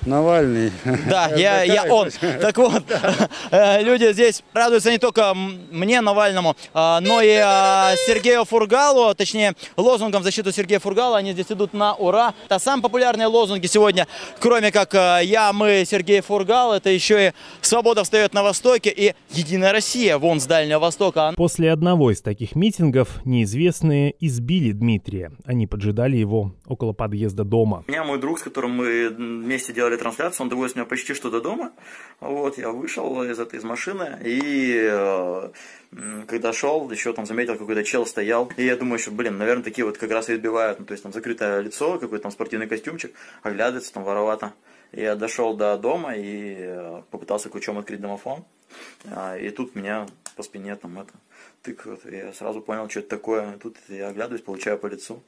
Навальный. 0.05 0.71
Да, 1.09 1.31
я, 1.35 1.63
я 1.63 1.85
он. 1.85 2.09
Так 2.41 2.57
вот, 2.57 2.83
э, 3.51 3.83
люди 3.83 4.11
здесь 4.13 4.43
радуются 4.53 4.91
не 4.91 4.97
только 4.97 5.33
мне, 5.33 6.01
Навальному, 6.01 6.55
а, 6.73 6.99
но 7.01 7.21
и 7.21 7.35
а, 7.35 7.93
Сергею 8.07 8.45
Фургалу, 8.45 9.13
точнее, 9.13 9.53
лозунгом 9.77 10.21
в 10.21 10.23
защиту 10.23 10.51
Сергея 10.51 10.79
Фургала. 10.79 11.17
Они 11.17 11.33
здесь 11.33 11.47
идут 11.49 11.73
на 11.73 11.95
ура. 11.95 12.33
Это 12.45 12.59
самые 12.59 12.83
популярные 12.83 13.27
лозунги 13.27 13.67
сегодня, 13.67 14.07
кроме 14.39 14.71
как 14.71 14.93
э, 14.95 15.21
«Я, 15.23 15.53
мы, 15.53 15.83
Сергей 15.85 16.21
Фургал», 16.21 16.73
это 16.73 16.89
еще 16.89 17.27
и 17.27 17.31
«Свобода 17.61 18.03
встает 18.03 18.33
на 18.33 18.43
Востоке» 18.43 18.89
и 18.89 19.13
«Единая 19.31 19.71
Россия» 19.71 20.17
вон 20.17 20.39
с 20.39 20.45
Дальнего 20.45 20.79
Востока. 20.79 21.33
После 21.35 21.71
одного 21.71 22.11
из 22.11 22.21
таких 22.21 22.55
митингов 22.55 23.23
неизвестные 23.25 24.15
избили 24.19 24.71
Дмитрия. 24.71 25.31
Они 25.45 25.67
поджидали 25.67 26.17
его 26.17 26.53
около 26.67 26.93
подъезда 26.93 27.43
дома. 27.43 27.83
У 27.87 27.91
меня 27.91 28.03
мой 28.03 28.19
друг, 28.19 28.39
с 28.39 28.43
которым 28.43 28.71
мы 28.71 29.09
вместе 29.09 29.73
делали 29.73 29.90
трансляцию, 29.97 30.43
он 30.43 30.49
довез 30.49 30.75
меня 30.75 30.85
почти 30.85 31.13
что 31.13 31.29
до 31.29 31.41
дома. 31.41 31.71
Вот, 32.19 32.57
я 32.57 32.69
вышел 32.69 33.23
из 33.23 33.39
этой 33.39 33.59
из 33.59 33.63
машины 33.63 34.19
и 34.23 34.87
э, 34.89 35.51
когда 36.27 36.53
шел, 36.53 36.89
еще 36.89 37.13
там 37.13 37.25
заметил, 37.25 37.57
какой-то 37.57 37.83
чел 37.83 38.05
стоял. 38.05 38.51
И 38.57 38.65
я 38.65 38.75
думаю, 38.75 38.99
что, 38.99 39.11
блин, 39.11 39.37
наверное, 39.37 39.63
такие 39.63 39.85
вот 39.85 39.97
как 39.97 40.11
раз 40.11 40.29
и 40.29 40.33
избивают. 40.33 40.79
Ну, 40.79 40.85
то 40.85 40.93
есть 40.93 41.03
там 41.03 41.11
закрытое 41.11 41.59
лицо, 41.59 41.99
какой-то 41.99 42.23
там 42.23 42.31
спортивный 42.31 42.67
костюмчик, 42.67 43.13
оглядывается 43.43 43.93
там 43.93 44.03
воровато. 44.03 44.53
Я 44.91 45.15
дошел 45.15 45.55
до 45.55 45.77
дома 45.77 46.15
и 46.15 46.55
э, 46.57 47.01
попытался 47.11 47.49
ключом 47.49 47.77
открыть 47.77 48.01
домофон. 48.01 48.43
А, 49.05 49.37
и 49.37 49.49
тут 49.49 49.75
меня 49.75 50.05
по 50.35 50.43
спине 50.43 50.75
там 50.75 50.99
это 50.99 51.13
тыкают. 51.61 52.01
Я 52.05 52.33
сразу 52.33 52.61
понял, 52.61 52.89
что 52.89 52.99
это 52.99 53.09
такое. 53.09 53.57
Тут 53.57 53.77
я 53.87 54.09
оглядываюсь, 54.09 54.43
получаю 54.43 54.77
по 54.77 54.87
лицу. 54.87 55.21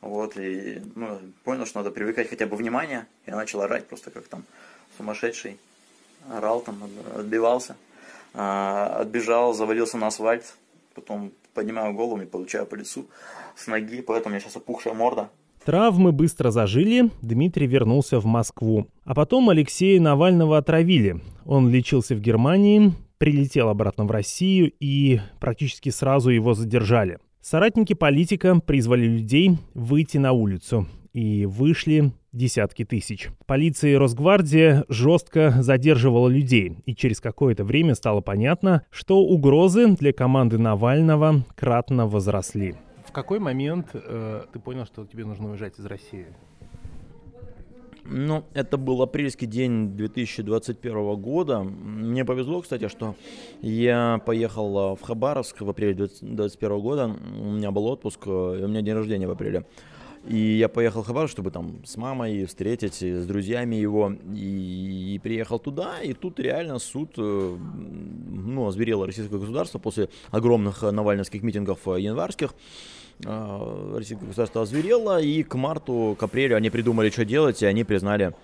Вот, 0.00 0.36
и 0.36 0.82
ну, 0.94 1.18
понял, 1.44 1.66
что 1.66 1.78
надо 1.78 1.90
привлекать 1.90 2.28
хотя 2.28 2.46
бы 2.46 2.56
внимание. 2.56 3.06
Я 3.26 3.36
начал 3.36 3.62
орать 3.62 3.86
просто 3.86 4.10
как 4.10 4.26
там 4.28 4.44
сумасшедший. 4.96 5.58
Орал 6.30 6.60
там, 6.60 6.82
отбивался. 7.16 7.76
А, 8.34 8.98
отбежал, 9.00 9.54
завалился 9.54 9.96
на 9.96 10.08
асфальт. 10.08 10.56
Потом 10.94 11.32
поднимаю 11.54 11.94
голову 11.94 12.20
и 12.20 12.26
получаю 12.26 12.66
по 12.66 12.74
лицу 12.74 13.06
с 13.56 13.66
ноги, 13.66 14.02
поэтому 14.02 14.30
у 14.30 14.36
меня 14.36 14.40
сейчас 14.40 14.56
опухшая 14.56 14.94
морда. 14.94 15.30
Травмы 15.64 16.12
быстро 16.12 16.50
зажили, 16.52 17.10
Дмитрий 17.22 17.66
вернулся 17.66 18.20
в 18.20 18.24
Москву. 18.24 18.86
А 19.04 19.14
потом 19.14 19.50
Алексея 19.50 20.00
Навального 20.00 20.58
отравили. 20.58 21.20
Он 21.44 21.70
лечился 21.70 22.14
в 22.14 22.20
Германии, 22.20 22.92
прилетел 23.18 23.68
обратно 23.68 24.04
в 24.04 24.10
Россию 24.10 24.72
и 24.78 25.20
практически 25.40 25.88
сразу 25.88 26.30
его 26.30 26.54
задержали. 26.54 27.18
Соратники 27.48 27.92
политика 27.92 28.58
призвали 28.58 29.06
людей 29.06 29.58
выйти 29.72 30.18
на 30.18 30.32
улицу. 30.32 30.88
И 31.12 31.46
вышли 31.46 32.12
десятки 32.32 32.84
тысяч. 32.84 33.28
Полиция 33.46 33.92
и 33.92 33.94
Росгвардия 33.94 34.84
жестко 34.88 35.54
задерживала 35.60 36.28
людей, 36.28 36.78
и 36.86 36.96
через 36.96 37.20
какое-то 37.20 37.62
время 37.62 37.94
стало 37.94 38.20
понятно, 38.20 38.82
что 38.90 39.20
угрозы 39.20 39.94
для 39.94 40.12
команды 40.12 40.58
Навального 40.58 41.44
кратно 41.54 42.08
возросли. 42.08 42.74
В 43.06 43.12
какой 43.12 43.38
момент 43.38 43.90
э, 43.94 44.42
ты 44.52 44.58
понял, 44.58 44.84
что 44.84 45.06
тебе 45.06 45.24
нужно 45.24 45.50
уезжать 45.50 45.78
из 45.78 45.86
России? 45.86 46.26
Ну, 48.08 48.44
это 48.54 48.76
был 48.76 49.02
апрельский 49.02 49.46
день 49.46 49.96
2021 49.96 51.16
года. 51.16 51.62
Мне 51.62 52.24
повезло, 52.24 52.62
кстати, 52.62 52.88
что 52.88 53.16
я 53.62 54.20
поехал 54.24 54.94
в 54.94 55.02
Хабаровск 55.02 55.60
в 55.60 55.68
апреле 55.68 55.94
2021 55.94 56.80
года. 56.80 57.16
У 57.40 57.52
меня 57.52 57.70
был 57.70 57.86
отпуск, 57.86 58.26
и 58.26 58.30
у 58.30 58.68
меня 58.68 58.82
день 58.82 58.94
рождения 58.94 59.26
в 59.26 59.32
апреле. 59.32 59.64
И 60.28 60.36
я 60.36 60.68
поехал 60.68 61.02
в 61.02 61.06
Хабаровск, 61.06 61.32
чтобы 61.32 61.50
там 61.50 61.84
с 61.84 61.96
мамой 61.96 62.44
встретить, 62.46 63.02
с 63.02 63.26
друзьями 63.26 63.76
его. 63.76 64.12
И, 64.34 65.14
и 65.14 65.18
приехал 65.18 65.58
туда, 65.58 66.00
и 66.00 66.12
тут 66.12 66.38
реально 66.38 66.78
суд, 66.78 67.12
э, 67.16 67.56
ну, 67.58 68.66
озверело 68.66 69.06
российское 69.06 69.38
государство 69.38 69.78
после 69.78 70.08
огромных 70.30 70.82
навальновских 70.82 71.42
митингов 71.42 71.86
январских. 71.86 72.54
А, 73.24 73.96
российское 73.96 74.26
государство 74.26 74.62
озверело, 74.62 75.20
и 75.20 75.42
к 75.42 75.54
марту, 75.54 76.16
к 76.18 76.22
апрелю 76.22 76.56
они 76.56 76.70
придумали, 76.70 77.10
что 77.10 77.24
делать, 77.24 77.62
и 77.62 77.66
они 77.66 77.84
признали 77.84 78.34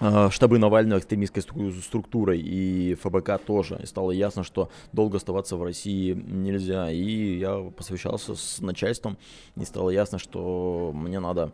а, 0.00 0.30
штабы 0.30 0.58
Навального 0.58 0.98
экстремистской 0.98 1.42
структурой 1.42 2.40
и 2.40 2.94
ФБК 2.94 3.38
тоже. 3.38 3.78
И 3.82 3.86
стало 3.86 4.10
ясно, 4.10 4.44
что 4.44 4.70
долго 4.92 5.16
оставаться 5.16 5.56
в 5.56 5.62
России 5.62 6.12
нельзя. 6.12 6.90
И 6.90 7.38
я 7.38 7.70
посвящался 7.76 8.34
с 8.34 8.60
начальством, 8.60 9.18
и 9.56 9.64
стало 9.64 9.90
ясно, 9.90 10.18
что 10.18 10.92
мне 10.94 11.20
надо 11.20 11.52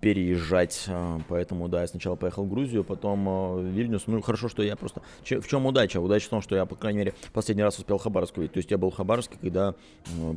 переезжать. 0.00 0.84
А, 0.88 1.20
поэтому, 1.28 1.68
да, 1.68 1.82
я 1.82 1.86
сначала 1.86 2.16
поехал 2.16 2.44
в 2.44 2.48
Грузию, 2.48 2.84
потом 2.84 3.28
а, 3.28 3.56
в 3.56 3.64
Вильнюс. 3.64 4.06
Ну, 4.06 4.20
хорошо, 4.20 4.48
что 4.48 4.62
я 4.62 4.76
просто... 4.76 5.02
В 5.22 5.46
чем 5.48 5.66
удача? 5.66 6.00
Удача 6.00 6.26
в 6.26 6.30
том, 6.30 6.42
что 6.42 6.56
я, 6.56 6.66
по 6.66 6.76
крайней 6.76 6.98
мере, 6.98 7.14
последний 7.32 7.62
раз 7.62 7.78
успел 7.78 7.98
Хабаровск 7.98 8.36
увидеть. 8.38 8.52
То 8.54 8.58
есть 8.58 8.70
я 8.70 8.78
был 8.78 8.90
в 8.90 8.94
Хабаровске, 8.94 9.36
когда 9.40 9.74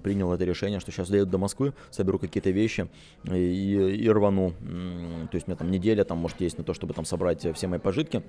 принял 0.04 0.32
это 0.34 0.44
решение, 0.46 0.80
что 0.80 0.92
сейчас 0.92 1.10
доеду 1.10 1.32
до 1.32 1.38
Москвы, 1.38 1.74
соберу 1.90 2.20
какие-то 2.20 2.50
вещи 2.50 2.88
и, 3.24 3.36
и, 3.36 4.04
и 4.04 4.10
рвану. 4.10 4.54
То 5.32 5.36
есть 5.36 5.48
у 5.48 5.52
меня 5.52 5.58
там 5.58 5.72
неделя, 5.72 6.04
там, 6.04 6.18
может, 6.18 6.42
есть 6.42 6.58
на 6.58 6.64
то, 6.64 6.74
чтобы 6.74 6.94
там 6.94 7.06
собрать 7.06 7.46
все 7.56 7.68
мои 7.68 7.80
пожитки. 7.80 8.24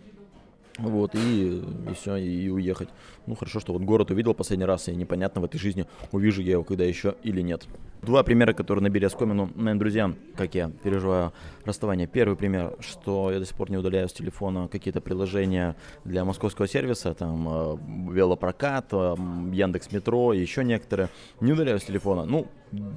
Вот, 0.79 1.15
и, 1.15 1.63
и 1.91 1.95
все, 1.95 2.17
и 2.17 2.49
уехать. 2.49 2.89
Ну, 3.27 3.35
хорошо, 3.35 3.61
что 3.61 3.73
вот 3.75 3.83
город 3.83 4.11
увидел 4.11 4.33
последний 4.33 4.65
раз, 4.65 4.89
и 4.89 4.95
непонятно 4.95 5.43
в 5.43 5.45
этой 5.45 5.59
жизни, 5.59 5.87
увижу 6.13 6.41
я 6.41 6.53
его 6.53 6.65
когда 6.65 6.85
еще 6.85 7.15
или 7.23 7.43
нет. 7.43 7.67
Два 8.01 8.25
примера, 8.25 8.53
которые 8.53 8.83
набили 8.83 9.05
оскомину, 9.05 9.51
наверное, 9.55 9.79
друзья, 9.79 10.13
как 10.37 10.55
я 10.55 10.71
переживаю 10.83 11.33
расставание. 11.65 12.07
Первый 12.09 12.37
пример, 12.37 12.75
что 12.81 13.31
я 13.31 13.39
до 13.39 13.45
сих 13.45 13.55
пор 13.55 13.71
не 13.71 13.77
удаляю 13.77 14.09
с 14.09 14.13
телефона 14.13 14.67
какие-то 14.67 15.01
приложения 15.01 15.77
для 16.05 16.25
московского 16.25 16.67
сервиса, 16.67 17.15
там, 17.15 17.49
э, 17.49 17.77
велопрокат, 18.13 18.87
э, 18.93 19.15
Яндекс 19.53 19.93
Метро, 19.93 20.33
еще 20.33 20.65
некоторые. 20.65 21.11
Не 21.41 21.53
удаляю 21.53 21.79
с 21.79 21.85
телефона. 21.85 22.25
Ну, 22.25 22.49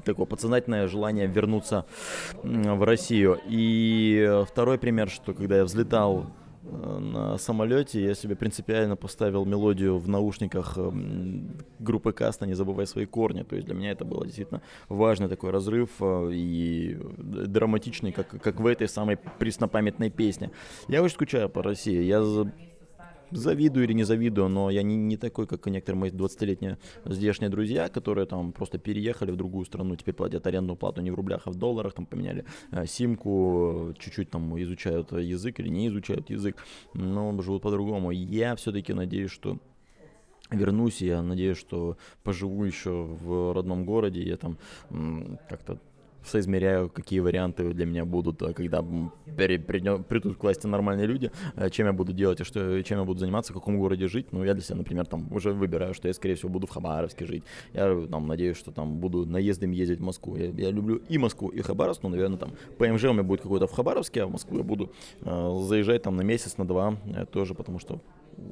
такое 0.06 0.26
подсознательное 0.26 0.88
желание 0.88 1.28
вернуться 1.28 1.86
в 2.42 2.84
Россию. 2.84 3.40
И 3.48 4.44
второй 4.50 4.80
пример, 4.80 5.10
что 5.10 5.34
когда 5.34 5.58
я 5.58 5.66
взлетал 5.66 6.26
Э, 6.26 6.45
на 6.72 7.38
самолете 7.38 8.04
я 8.04 8.16
себе 8.16 8.36
принципиально 8.36 8.96
поставил 8.96 9.46
мелодию 9.46 9.98
в 9.98 10.08
наушниках 10.10 10.78
эм, 10.78 11.58
группы 11.80 12.12
Каста 12.12 12.46
«Не 12.46 12.54
забывай 12.54 12.88
свои 12.88 13.06
корни». 13.06 13.44
То 13.44 13.56
есть 13.56 13.68
для 13.68 13.76
меня 13.76 13.92
это 13.92 14.06
был 14.06 14.24
действительно 14.24 14.62
важный 14.90 15.28
такой 15.28 15.52
разрыв 15.52 15.90
э, 16.00 16.30
и 16.34 16.98
драматичный, 17.18 18.12
как, 18.12 18.30
как 18.30 18.60
в 18.60 18.66
этой 18.66 18.88
самой 18.88 19.18
преснопамятной 19.18 20.10
песне. 20.10 20.52
Я 20.88 21.04
очень 21.04 21.16
скучаю 21.16 21.50
по 21.50 21.62
России. 21.62 22.02
Я 22.02 22.24
завидую 23.36 23.86
или 23.86 23.94
не 23.94 24.04
завидую, 24.04 24.50
но 24.50 24.70
я 24.70 24.84
не, 24.84 24.96
не 24.96 25.18
такой, 25.18 25.48
как 25.48 25.66
некоторые 25.68 26.00
мои 26.00 26.10
20-летние 26.10 26.78
здешние 27.06 27.50
друзья, 27.50 27.90
которые 27.90 28.26
там 28.26 28.52
просто 28.52 28.78
переехали 28.78 29.32
в 29.32 29.36
другую 29.36 29.66
страну, 29.66 29.96
теперь 29.96 30.14
платят 30.14 30.48
арендную 30.48 30.78
плату 30.78 31.02
не 31.02 31.12
в 31.12 31.16
рублях, 31.16 31.44
а 31.46 31.52
в 31.52 31.56
долларах, 31.56 31.94
там 31.94 32.06
поменяли 32.06 32.46
э, 32.72 32.86
симку, 32.86 33.94
чуть-чуть 34.00 34.30
там 34.30 34.60
изучают 34.62 35.12
язык 35.12 35.60
или 35.60 35.70
не 35.70 35.88
изучают 35.88 36.30
язык, 36.30 36.58
но 36.94 37.42
живут 37.42 37.62
по-другому. 37.62 38.12
Я 38.12 38.56
все-таки 38.56 38.94
надеюсь, 38.94 39.32
что 39.32 39.60
вернусь, 40.52 41.02
я 41.02 41.22
надеюсь, 41.22 41.58
что 41.58 41.98
поживу 42.24 42.64
еще 42.64 43.04
в 43.04 43.54
родном 43.54 43.86
городе, 43.86 44.22
я 44.22 44.38
там 44.38 44.58
как-то 45.50 45.80
соизмеряю, 46.26 46.90
какие 46.90 47.20
варианты 47.20 47.74
для 47.74 47.86
меня 47.86 48.06
будут, 48.06 48.42
а, 48.42 48.54
когда 48.54 48.84
при, 49.38 49.58
при, 49.58 50.04
придут 50.04 50.38
к 50.38 50.44
власти 50.44 50.68
нормальные 50.68 51.08
люди, 51.08 51.32
а, 51.56 51.70
чем 51.70 51.88
я 51.88 51.94
буду 51.94 52.14
делать 52.14 52.42
и 52.42 52.44
что, 52.44 52.82
чем 52.84 53.00
я 53.00 53.06
буду 53.06 53.20
заниматься, 53.20 53.54
в 53.54 53.56
каком 53.56 53.78
городе 53.78 54.08
жить. 54.08 54.28
Ну, 54.32 54.44
я 54.44 54.54
для 54.54 54.64
себя, 54.64 54.78
например, 54.78 55.06
там 55.06 55.32
уже 55.32 55.52
выбираю, 55.52 55.94
что 55.94 56.08
я, 56.08 56.14
скорее 56.14 56.36
всего, 56.36 56.50
буду 56.50 56.68
в 56.68 56.70
Хабаровске 56.72 57.26
жить. 57.26 57.44
Я 57.74 58.08
там 58.10 58.28
надеюсь, 58.28 58.58
что 58.58 58.72
там 58.72 58.98
буду 58.98 59.26
наездами 59.26 59.76
ездить 59.76 60.00
в 60.00 60.04
Москву. 60.04 60.36
Я, 60.36 60.48
я 60.50 60.72
люблю 60.72 61.02
и 61.10 61.18
Москву, 61.18 61.50
и 61.50 61.62
Хабаровск, 61.62 62.04
но, 62.04 62.10
наверное, 62.10 62.38
там 62.38 62.52
ПМЖ 62.78 63.06
у 63.06 63.14
меня 63.14 63.24
будет 63.24 63.42
какой-то 63.42 63.68
в 63.68 63.72
Хабаровске, 63.72 64.24
а 64.24 64.28
в 64.28 64.32
Москву 64.32 64.58
я 64.58 64.64
буду 64.64 64.92
э, 65.22 65.60
заезжать 65.64 66.04
там 66.04 66.16
на 66.16 66.22
месяц, 66.22 66.58
на 66.58 66.68
два, 66.68 66.98
э, 67.06 67.26
тоже 67.26 67.54
потому 67.54 67.80
что 67.80 68.02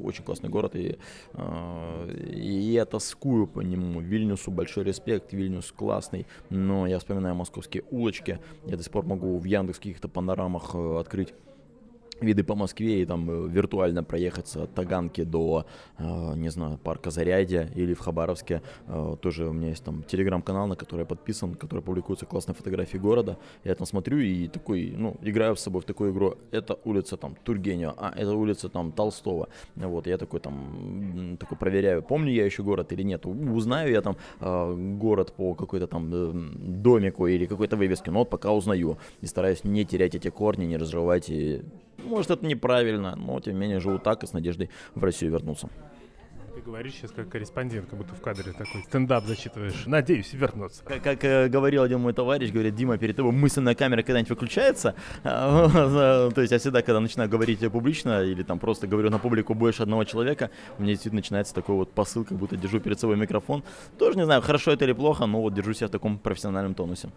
очень 0.04 0.24
классный 0.24 0.50
город, 0.50 0.76
и, 0.76 0.98
э, 1.34 2.16
и 2.30 2.52
я 2.52 2.86
тоскую 2.86 3.48
по 3.48 3.62
нему. 3.62 4.00
Вильнюсу 4.00 4.52
большой 4.52 4.84
респект, 4.84 5.34
Вильнюс 5.34 5.72
классный, 5.72 6.26
но 6.50 6.88
я 6.88 7.00
вспоминаю 7.00 7.36
московские 7.36 7.84
улочки, 7.92 8.40
я 8.66 8.78
до 8.78 8.84
сих 8.84 8.92
пор 8.92 9.06
могу 9.06 9.38
в 9.38 9.44
Яндекс 9.44 9.80
каких-то 9.80 10.08
панорамах 10.08 10.76
э, 10.76 11.00
открыть 11.00 11.34
виды 12.24 12.44
по 12.44 12.56
Москве 12.56 13.02
и 13.02 13.06
там 13.06 13.30
э, 13.30 13.50
виртуально 13.50 14.04
проехаться 14.04 14.64
от 14.64 14.74
Таганки 14.74 15.24
до, 15.24 15.66
э, 15.98 16.36
не 16.36 16.50
знаю, 16.50 16.78
парка 16.78 17.12
Зарядье 17.12 17.70
или 17.76 17.94
в 17.94 18.00
Хабаровске. 18.00 18.62
Э, 18.88 19.16
тоже 19.22 19.48
у 19.48 19.54
меня 19.54 19.70
есть 19.70 19.84
там 19.84 20.04
телеграм-канал, 20.04 20.68
на 20.68 20.76
который 20.76 21.02
я 21.02 21.06
подписан, 21.06 21.56
который 21.56 21.82
публикуются 21.82 22.26
классные 22.26 22.56
фотографии 22.56 22.98
города. 22.98 23.38
Я 23.64 23.76
там 23.76 23.88
смотрю 23.88 24.20
и 24.20 24.48
такой, 24.48 24.94
ну, 24.98 25.16
играю 25.22 25.56
с 25.56 25.60
собой 25.60 25.82
в 25.82 25.86
такую 25.86 26.12
игру. 26.12 26.36
Это 26.52 26.78
улица 26.86 27.18
там 27.18 27.36
Тургенева, 27.44 27.94
а 27.98 28.14
это 28.16 28.34
улица 28.34 28.70
там 28.70 28.92
Толстого. 28.92 29.48
Вот, 29.76 30.08
я 30.08 30.18
такой 30.18 30.40
там, 30.40 31.38
такой 31.40 31.58
проверяю, 31.58 32.02
помню 32.04 32.32
я 32.32 32.46
еще 32.46 32.64
город 32.64 32.92
или 32.94 33.04
нет. 33.04 33.26
Узнаю 33.26 33.92
я 33.92 34.02
там 34.02 34.18
город 35.00 35.34
по 35.34 35.54
какой-то 35.56 35.88
там 35.88 36.82
домику 36.82 37.28
или 37.28 37.46
какой-то 37.46 37.76
вывеске, 37.78 38.12
но 38.12 38.20
вот 38.20 38.30
пока 38.30 38.52
узнаю. 38.52 38.98
И 39.22 39.28
стараюсь 39.28 39.64
не 39.64 39.86
терять 39.86 40.16
эти 40.16 40.30
корни, 40.30 40.66
не 40.66 40.78
разрывать 40.78 41.30
и 41.30 41.62
может, 42.04 42.32
это 42.32 42.46
неправильно, 42.46 43.16
но 43.16 43.40
тем 43.40 43.54
не 43.54 43.60
менее 43.60 43.80
живу 43.80 44.00
так 44.00 44.24
и 44.24 44.28
с 44.28 44.34
надеждой 44.34 44.70
в 44.96 45.04
Россию 45.04 45.32
вернуться. 45.32 45.70
Ты 46.54 46.62
говоришь 46.62 46.94
сейчас 46.94 47.10
как 47.10 47.30
корреспондент, 47.30 47.90
как 47.90 47.98
будто 47.98 48.14
в 48.14 48.22
кадре 48.22 48.52
такой 48.52 48.84
стендап 48.84 49.26
зачитываешь. 49.26 49.88
Надеюсь, 49.88 50.34
вернуться. 50.34 50.84
Как, 50.84 51.02
как 51.02 51.24
э, 51.24 51.48
говорил 51.48 51.82
один 51.82 52.00
мой 52.00 52.14
товарищ, 52.14 52.52
говорит, 52.52 52.76
Дима, 52.76 53.00
перед 53.00 53.16
тобой 53.16 53.32
мысленная 53.32 53.74
камера 53.74 54.04
когда-нибудь 54.04 54.30
выключается? 54.30 54.94
То 55.24 56.32
есть 56.38 56.52
я 56.52 56.60
всегда, 56.60 56.84
когда 56.84 57.00
начинаю 57.00 57.28
говорить 57.28 57.60
публично 57.72 58.24
или 58.24 58.44
там 58.44 58.60
просто 58.60 58.86
говорю 58.86 59.10
на 59.10 59.18
публику 59.18 59.56
больше 59.56 59.82
одного 59.82 60.04
человека, 60.04 60.52
у 60.78 60.84
меня 60.84 60.92
действительно 60.92 61.22
начинается 61.22 61.56
такой 61.56 61.76
вот 61.76 61.92
посыл, 61.92 62.24
как 62.24 62.38
будто 62.38 62.56
держу 62.56 62.80
перед 62.80 63.00
собой 63.00 63.18
микрофон. 63.18 63.64
Тоже 63.98 64.18
не 64.20 64.26
знаю, 64.26 64.44
хорошо 64.44 64.72
это 64.72 64.86
или 64.86 64.94
плохо, 64.94 65.26
но 65.26 65.42
вот 65.42 65.56
держу 65.56 65.74
себя 65.74 65.88
в 65.88 65.92
таком 65.92 66.20
профессиональном 66.20 66.76
тонусе. 66.76 67.10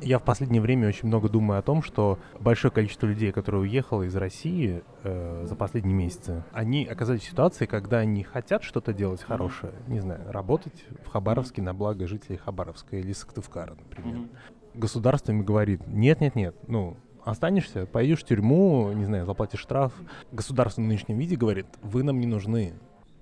Я 0.00 0.18
в 0.18 0.22
последнее 0.22 0.60
время 0.60 0.88
очень 0.88 1.08
много 1.08 1.28
думаю 1.28 1.58
о 1.58 1.62
том, 1.62 1.82
что 1.82 2.18
большое 2.38 2.72
количество 2.72 3.06
людей, 3.06 3.32
которые 3.32 3.62
уехало 3.62 4.02
из 4.02 4.14
России 4.16 4.82
э, 5.02 5.44
за 5.46 5.54
последние 5.56 5.94
месяцы, 5.94 6.44
они 6.52 6.84
оказались 6.84 7.22
в 7.22 7.30
ситуации, 7.30 7.66
когда 7.66 7.98
они 7.98 8.22
хотят 8.22 8.62
что-то 8.62 8.92
делать 8.92 9.22
хорошее, 9.22 9.72
не 9.86 10.00
знаю, 10.00 10.20
работать 10.30 10.84
в 11.04 11.08
Хабаровске 11.08 11.62
на 11.62 11.74
благо 11.74 12.06
жителей 12.06 12.36
Хабаровска 12.36 12.96
или 12.96 13.12
Сыктывкара, 13.12 13.74
например. 13.74 14.16
Mm-hmm. 14.16 14.36
Государство 14.74 15.32
им 15.32 15.42
говорит, 15.42 15.86
нет-нет-нет, 15.86 16.54
ну, 16.68 16.96
останешься, 17.24 17.86
пойдешь 17.86 18.20
в 18.20 18.24
тюрьму, 18.24 18.92
не 18.92 19.04
знаю, 19.04 19.26
заплатишь 19.26 19.60
штраф. 19.60 19.92
Государство 20.30 20.82
в 20.82 20.84
нынешнем 20.84 21.18
виде 21.18 21.36
говорит, 21.36 21.66
вы 21.82 22.02
нам 22.02 22.20
не 22.20 22.26
нужны, 22.26 22.74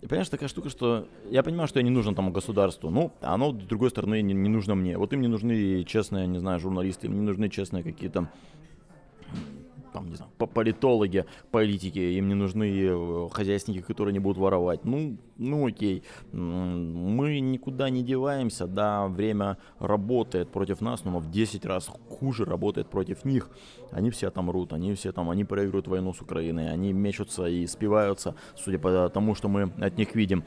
И 0.04 0.06
понимаешь, 0.06 0.28
такая 0.28 0.50
штука, 0.50 0.68
что 0.68 1.08
я 1.30 1.42
понимаю, 1.42 1.66
что 1.66 1.78
я 1.78 1.82
не 1.82 1.88
нужен 1.88 2.14
там 2.14 2.30
государству. 2.30 2.90
Ну, 2.90 3.10
оно, 3.22 3.52
с 3.52 3.64
другой 3.64 3.88
стороны, 3.88 4.20
не, 4.20 4.34
не 4.34 4.50
нужно 4.50 4.74
мне. 4.74 4.98
Вот 4.98 5.14
им 5.14 5.22
не 5.22 5.28
нужны 5.28 5.82
честные, 5.84 6.26
не 6.26 6.38
знаю, 6.38 6.60
журналисты, 6.60 7.06
им 7.06 7.14
не 7.14 7.22
нужны 7.22 7.48
честные 7.48 7.82
какие-то 7.82 8.28
там, 9.94 10.10
не 10.10 10.16
знаю, 10.16 10.32
политологи, 10.36 11.24
политики, 11.52 12.00
им 12.00 12.28
не 12.28 12.34
нужны 12.34 12.64
э, 12.64 13.28
хозяйственники, 13.32 13.82
которые 13.82 14.12
не 14.12 14.18
будут 14.18 14.38
воровать. 14.38 14.84
Ну, 14.84 15.16
ну 15.38 15.66
окей, 15.66 16.02
мы 16.32 17.38
никуда 17.38 17.90
не 17.90 18.02
деваемся, 18.02 18.66
да, 18.66 19.06
время 19.06 19.56
работает 19.78 20.50
против 20.50 20.80
нас, 20.80 21.04
но 21.04 21.20
в 21.20 21.30
10 21.30 21.64
раз 21.64 21.90
хуже 22.08 22.44
работает 22.44 22.88
против 22.88 23.24
них. 23.24 23.48
Они 23.92 24.10
все 24.10 24.30
там 24.30 24.50
рут, 24.50 24.72
они 24.72 24.94
все 24.94 25.12
там, 25.12 25.30
они 25.30 25.44
проигрывают 25.44 25.86
войну 25.86 26.12
с 26.12 26.20
Украиной, 26.20 26.72
они 26.72 26.92
мечутся 26.92 27.46
и 27.46 27.64
спиваются, 27.66 28.34
судя 28.56 28.78
по 28.78 29.08
тому, 29.08 29.36
что 29.36 29.48
мы 29.48 29.72
от 29.78 29.96
них 29.96 30.16
видим. 30.16 30.42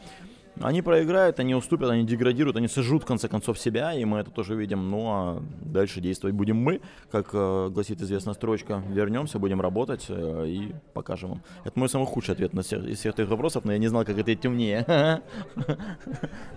Они 0.62 0.82
проиграют, 0.82 1.39
они 1.39 1.56
уступят, 1.56 1.89
они 1.89 2.06
деградируют, 2.06 2.58
они 2.58 2.67
сожрут 2.67 3.04
в 3.04 3.06
конце 3.06 3.28
концов 3.28 3.60
себя, 3.60 3.93
и 3.93 4.04
мы 4.06 4.20
это 4.20 4.32
тоже 4.32 4.56
видим. 4.56 4.89
Ну 4.89 5.08
а 5.08 5.43
дальше 5.62 6.02
действовать 6.02 6.36
будем 6.36 6.58
мы, 6.58 6.82
как 7.12 7.30
э, 7.34 7.70
гласит 7.70 8.02
известная 8.02 8.34
строчка. 8.34 8.84
Вернемся, 8.89 9.39
будем 9.39 9.62
работать 9.62 10.06
э, 10.10 10.46
и 10.48 10.76
покажем 10.93 11.30
вам. 11.30 11.43
Это 11.63 11.78
мой 11.80 11.89
самый 11.89 12.06
худший 12.08 12.34
ответ 12.34 12.54
на 12.54 12.62
всех, 12.62 12.86
из 12.86 13.00
всех 13.00 13.13
этих 13.13 13.30
вопросов, 13.30 13.65
но 13.65 13.74
я 13.74 13.78
не 13.78 13.88
знал, 13.88 14.06
как 14.06 14.17
это 14.17 14.34
темнее. 14.36 14.86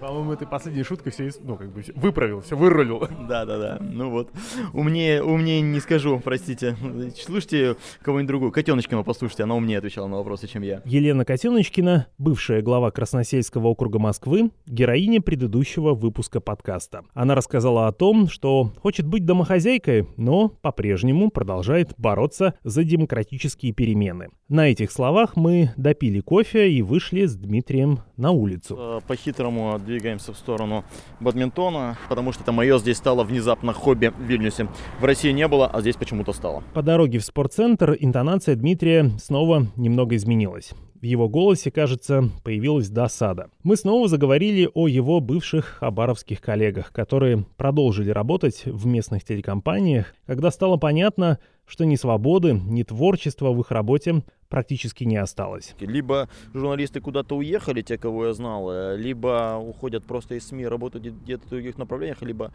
По-моему, 0.00 0.36
ты 0.36 0.46
последней 0.46 0.82
шуткой 0.82 1.12
все, 1.12 1.30
ну, 1.42 1.56
как 1.56 1.70
бы 1.70 1.82
выправил, 1.94 2.40
все 2.40 2.56
вырулил. 2.56 3.00
Да-да-да, 3.28 3.78
ну 3.80 4.10
вот. 4.10 4.30
Умнее, 4.72 5.22
умнее 5.22 5.60
не 5.60 5.80
скажу, 5.80 6.20
простите. 6.22 6.76
Слушайте 7.22 7.76
кого-нибудь 8.02 8.28
другую. 8.28 8.52
Котеночкина 8.52 9.02
послушайте, 9.02 9.42
она 9.44 9.54
умнее 9.56 9.78
отвечала 9.78 10.06
на 10.06 10.16
вопросы, 10.16 10.46
чем 10.46 10.62
я. 10.62 10.82
Елена 10.84 11.24
Котеночкина, 11.24 12.06
бывшая 12.18 12.62
глава 12.62 12.90
Красносельского 12.90 13.68
округа 13.68 13.89
округа 13.90 13.98
Москвы, 13.98 14.50
героиня 14.66 15.20
предыдущего 15.20 15.94
выпуска 15.94 16.40
подкаста. 16.40 17.02
Она 17.12 17.34
рассказала 17.34 17.88
о 17.88 17.92
том, 17.92 18.28
что 18.28 18.70
хочет 18.80 19.06
быть 19.06 19.24
домохозяйкой, 19.24 20.06
но 20.16 20.48
по-прежнему 20.48 21.30
продолжает 21.30 21.92
бороться 21.98 22.54
за 22.62 22.84
демократические 22.84 23.72
перемены. 23.72 24.28
На 24.48 24.68
этих 24.70 24.92
словах 24.92 25.34
мы 25.34 25.72
допили 25.76 26.20
кофе 26.20 26.70
и 26.70 26.82
вышли 26.82 27.26
с 27.26 27.34
Дмитрием 27.34 28.00
на 28.16 28.30
улицу. 28.30 28.76
Э, 28.78 29.00
по-хитрому 29.06 29.78
двигаемся 29.84 30.32
в 30.32 30.36
сторону 30.36 30.84
бадминтона, 31.18 31.98
потому 32.08 32.32
что 32.32 32.42
это 32.42 32.52
мое 32.52 32.78
здесь 32.78 32.96
стало 32.96 33.24
внезапно 33.24 33.72
хобби 33.72 34.12
в 34.16 34.22
Вильнюсе. 34.22 34.68
В 35.00 35.04
России 35.04 35.32
не 35.32 35.48
было, 35.48 35.66
а 35.66 35.80
здесь 35.80 35.96
почему-то 35.96 36.32
стало. 36.32 36.62
По 36.74 36.82
дороге 36.82 37.18
в 37.18 37.24
спортцентр 37.24 37.96
интонация 37.98 38.54
Дмитрия 38.54 39.10
снова 39.18 39.66
немного 39.76 40.14
изменилась. 40.14 40.72
В 41.00 41.04
его 41.04 41.30
голосе, 41.30 41.70
кажется, 41.70 42.28
появилась 42.44 42.90
досада. 42.90 43.48
Мы 43.62 43.76
снова 43.76 44.06
заговорили 44.06 44.68
о 44.74 44.86
его 44.86 45.20
бывших 45.20 45.64
хабаровских 45.64 46.42
коллегах, 46.42 46.92
которые 46.92 47.46
продолжили 47.56 48.10
работать 48.10 48.64
в 48.66 48.84
местных 48.84 49.24
телекомпаниях, 49.24 50.14
когда 50.26 50.50
стало 50.50 50.76
понятно, 50.76 51.38
что 51.66 51.84
ни 51.84 51.96
свободы, 51.96 52.52
ни 52.52 52.82
творчества 52.82 53.50
в 53.50 53.60
их 53.60 53.70
работе 53.70 54.22
практически 54.50 55.04
не 55.04 55.16
осталось. 55.16 55.74
Либо 55.80 56.28
журналисты 56.52 57.00
куда-то 57.00 57.34
уехали, 57.34 57.80
те, 57.80 57.96
кого 57.96 58.26
я 58.26 58.34
знал, 58.34 58.70
э, 58.70 58.96
либо 58.98 59.56
уходят 59.56 60.04
просто 60.04 60.34
из 60.34 60.48
СМИ, 60.48 60.66
работают 60.66 61.06
где-то 61.06 61.46
в 61.46 61.48
других 61.48 61.78
направлениях, 61.78 62.20
либо 62.20 62.52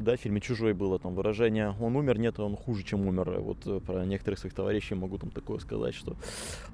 да, 0.00 0.16
в 0.16 0.20
фильме 0.20 0.40
«Чужой» 0.40 0.72
было 0.72 0.98
там 0.98 1.14
выражение 1.14 1.74
«он 1.80 1.96
умер, 1.96 2.18
нет, 2.18 2.40
он 2.40 2.56
хуже, 2.56 2.82
чем 2.84 3.06
умер». 3.06 3.40
Вот 3.40 3.66
э, 3.66 3.80
про 3.80 4.04
некоторых 4.04 4.38
своих 4.38 4.54
товарищей 4.54 4.94
могу 4.94 5.18
там 5.18 5.30
такое 5.30 5.58
сказать, 5.58 5.94
что 5.94 6.16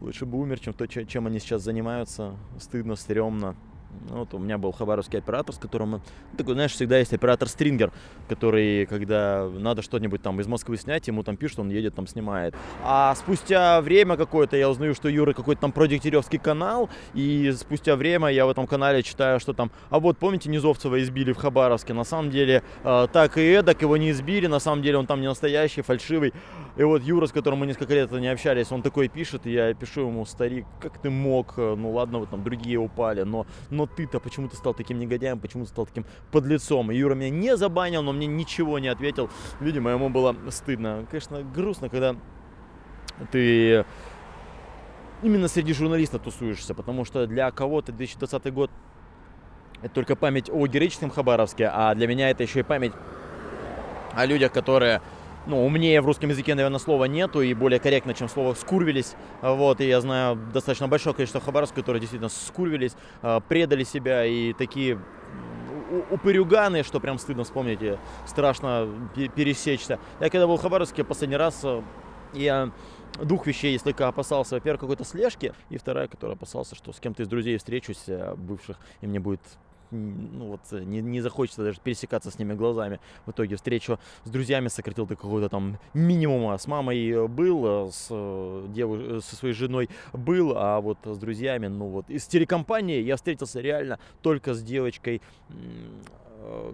лучше 0.00 0.26
бы 0.26 0.38
умер, 0.38 0.60
чем 0.60 0.72
то, 0.72 0.86
чем 0.86 1.26
они 1.26 1.38
сейчас 1.40 1.62
занимаются. 1.62 2.36
Стыдно, 2.58 2.94
стрёмно. 2.96 3.56
Вот 4.11 4.35
у 4.35 4.38
меня 4.38 4.59
был 4.59 4.72
хабаровский 4.72 5.18
оператор, 5.18 5.54
с 5.54 5.59
которым, 5.59 5.90
ну, 5.90 6.00
такой, 6.37 6.54
знаешь, 6.54 6.72
всегда 6.72 6.98
есть 6.98 7.12
оператор 7.12 7.48
Стрингер, 7.48 7.92
который, 8.28 8.87
когда 8.87 9.48
надо 9.48 9.82
что-нибудь 9.82 10.22
там 10.22 10.40
из 10.40 10.46
Москвы 10.46 10.76
снять, 10.76 11.09
ему 11.09 11.22
там 11.22 11.37
пишут, 11.37 11.61
он 11.61 11.70
едет, 11.70 11.94
там 11.94 12.06
снимает. 12.06 12.54
А 12.82 13.14
спустя 13.14 13.80
время 13.80 14.16
какое-то 14.16 14.56
я 14.56 14.68
узнаю, 14.68 14.94
что 14.94 15.09
Юра 15.09 15.32
какой-то 15.32 15.61
там 15.61 15.72
продегтяревский 15.72 16.38
канал, 16.38 16.88
и 17.14 17.52
спустя 17.56 17.96
время 17.96 18.28
я 18.28 18.46
в 18.46 18.50
этом 18.50 18.66
канале 18.66 19.02
читаю, 19.02 19.40
что 19.40 19.52
там, 19.52 19.70
а 19.90 19.98
вот 19.98 20.18
помните, 20.18 20.48
Низовцева 20.48 21.02
избили 21.02 21.32
в 21.32 21.37
Хабаровске, 21.37 21.94
на 21.94 22.04
самом 22.04 22.30
деле 22.30 22.62
э, 22.85 23.09
так 23.12 23.38
и 23.38 23.42
эдак, 23.42 23.82
его 23.82 23.96
не 23.96 24.11
избили, 24.11 24.46
на 24.46 24.59
самом 24.59 24.82
деле 24.82 24.98
он 24.98 25.06
там 25.06 25.20
не 25.20 25.28
настоящий, 25.28 25.82
фальшивый. 25.82 26.32
И 26.76 26.82
вот 26.82 27.02
Юра, 27.02 27.26
с 27.26 27.32
которым 27.32 27.61
мы 27.61 27.66
несколько 27.66 27.94
лет 27.94 28.11
не 28.12 28.28
общались, 28.28 28.70
он 28.70 28.82
такой 28.82 29.09
пишет, 29.09 29.46
и 29.46 29.52
я 29.52 29.72
пишу 29.74 30.02
ему, 30.02 30.26
старик, 30.26 30.66
как 30.80 30.98
ты 30.98 31.11
мог, 31.11 31.56
ну 31.56 31.92
ладно, 31.92 32.18
вот 32.18 32.30
там 32.30 32.42
другие 32.42 32.78
упали, 32.78 33.22
но, 33.22 33.46
но 33.70 33.86
ты-то 33.87 34.20
почему 34.20 34.49
ты 34.49 34.57
стал 34.57 34.75
таким 34.75 34.99
негодяем, 34.99 35.38
почему 35.38 35.64
ты 35.64 35.70
стал 35.70 35.87
таким 35.87 36.05
подлецом. 36.33 36.90
И 36.90 36.96
Юра 36.96 37.14
меня 37.14 37.31
не 37.31 37.57
забанил, 37.57 38.03
но 38.03 38.12
мне 38.12 38.27
ничего 38.27 38.79
не 38.79 38.88
ответил. 38.88 39.31
Видимо, 39.61 39.90
ему 39.90 40.09
было 40.09 40.35
стыдно. 40.51 41.07
Конечно, 41.11 41.42
грустно, 41.42 41.88
когда 41.88 42.16
ты 43.31 43.85
именно 45.22 45.49
среди 45.49 45.72
журналистов 45.72 46.22
тусуешься, 46.22 46.75
потому 46.75 47.05
что 47.05 47.27
для 47.27 47.51
кого-то 47.51 47.92
2020 47.92 48.53
год 48.53 48.70
это 49.83 49.94
только 49.94 50.16
память 50.16 50.51
о 50.51 50.66
героическом 50.66 51.11
Хабаровске, 51.11 51.70
а 51.72 51.94
для 51.94 52.07
меня 52.07 52.31
это 52.31 52.42
еще 52.42 52.61
и 52.61 52.62
память 52.62 52.92
о 54.12 54.25
людях, 54.25 54.53
которые 54.53 55.03
ну, 55.46 55.64
умнее 55.64 56.00
в 56.00 56.06
русском 56.06 56.30
языке, 56.30 56.54
наверное, 56.54 56.78
слова 56.78 57.04
нету 57.04 57.40
и 57.40 57.54
более 57.54 57.78
корректно, 57.78 58.14
чем 58.14 58.28
слово 58.28 58.54
«скурвились». 58.54 59.14
Вот, 59.42 59.80
и 59.80 59.87
я 59.87 60.00
знаю 60.00 60.37
достаточно 60.52 60.88
большое 60.88 61.14
количество 61.14 61.40
хабаровцев, 61.40 61.76
которые 61.76 62.00
действительно 62.00 62.28
скурвились, 62.28 62.92
а, 63.22 63.40
предали 63.40 63.85
себя 63.85 64.24
и 64.24 64.52
такие 64.52 64.98
упырюганы, 66.11 66.82
что 66.82 67.00
прям 67.00 67.18
стыдно 67.18 67.44
вспомнить, 67.44 67.82
и 67.82 67.96
страшно 68.26 68.88
пересечься. 69.35 69.98
Я 70.20 70.30
когда 70.30 70.46
был 70.46 70.56
в 70.56 70.62
Хабаровске 70.62 71.04
последний 71.04 71.37
раз, 71.37 71.61
э, 71.62 71.82
я 72.32 72.72
двух 73.22 73.46
вещей, 73.46 73.72
если 73.72 73.92
опасался. 74.02 74.56
Во-первых, 74.56 74.80
какой-то 74.80 75.04
слежки, 75.04 75.54
и 75.70 75.78
вторая, 75.78 76.09
которая 76.09 76.37
опасался, 76.37 76.74
что 76.74 76.92
с 76.92 77.00
кем-то 77.00 77.22
из 77.22 77.28
друзей 77.28 77.56
встречусь, 77.56 78.04
э, 78.09 78.35
бывших, 78.37 78.78
и 79.00 79.06
мне 79.06 79.20
будет 79.20 79.40
ну 79.90 80.46
вот 80.49 80.61
э, 80.72 80.83
не, 80.85 81.01
не 81.01 81.20
захочется 81.20 81.62
даже 81.62 81.79
пересекаться 81.83 82.31
с 82.31 82.38
ними 82.38 82.55
глазами. 82.55 83.01
В 83.25 83.31
итоге 83.31 83.57
встречу 83.57 83.99
с 84.25 84.31
друзьями 84.31 84.68
сократил 84.68 85.07
до 85.07 85.16
какого-то 85.16 85.49
там 85.49 85.79
минимума. 85.94 86.57
С 86.59 86.66
мамой 86.66 87.09
э, 87.09 87.27
был, 87.27 87.88
э, 87.88 87.90
с, 87.92 88.09
девуш... 88.68 89.25
со 89.25 89.37
своей 89.37 89.55
женой 89.55 89.88
был, 90.12 90.55
а 90.57 90.81
вот 90.81 90.99
с 91.05 91.18
друзьями, 91.18 91.68
ну 91.68 91.87
вот. 91.87 92.11
Из 92.11 92.27
телекомпании 92.27 93.01
я 93.03 93.16
встретился 93.16 93.61
реально 93.61 93.99
только 94.22 94.55
с 94.55 94.62
девочкой 94.62 95.22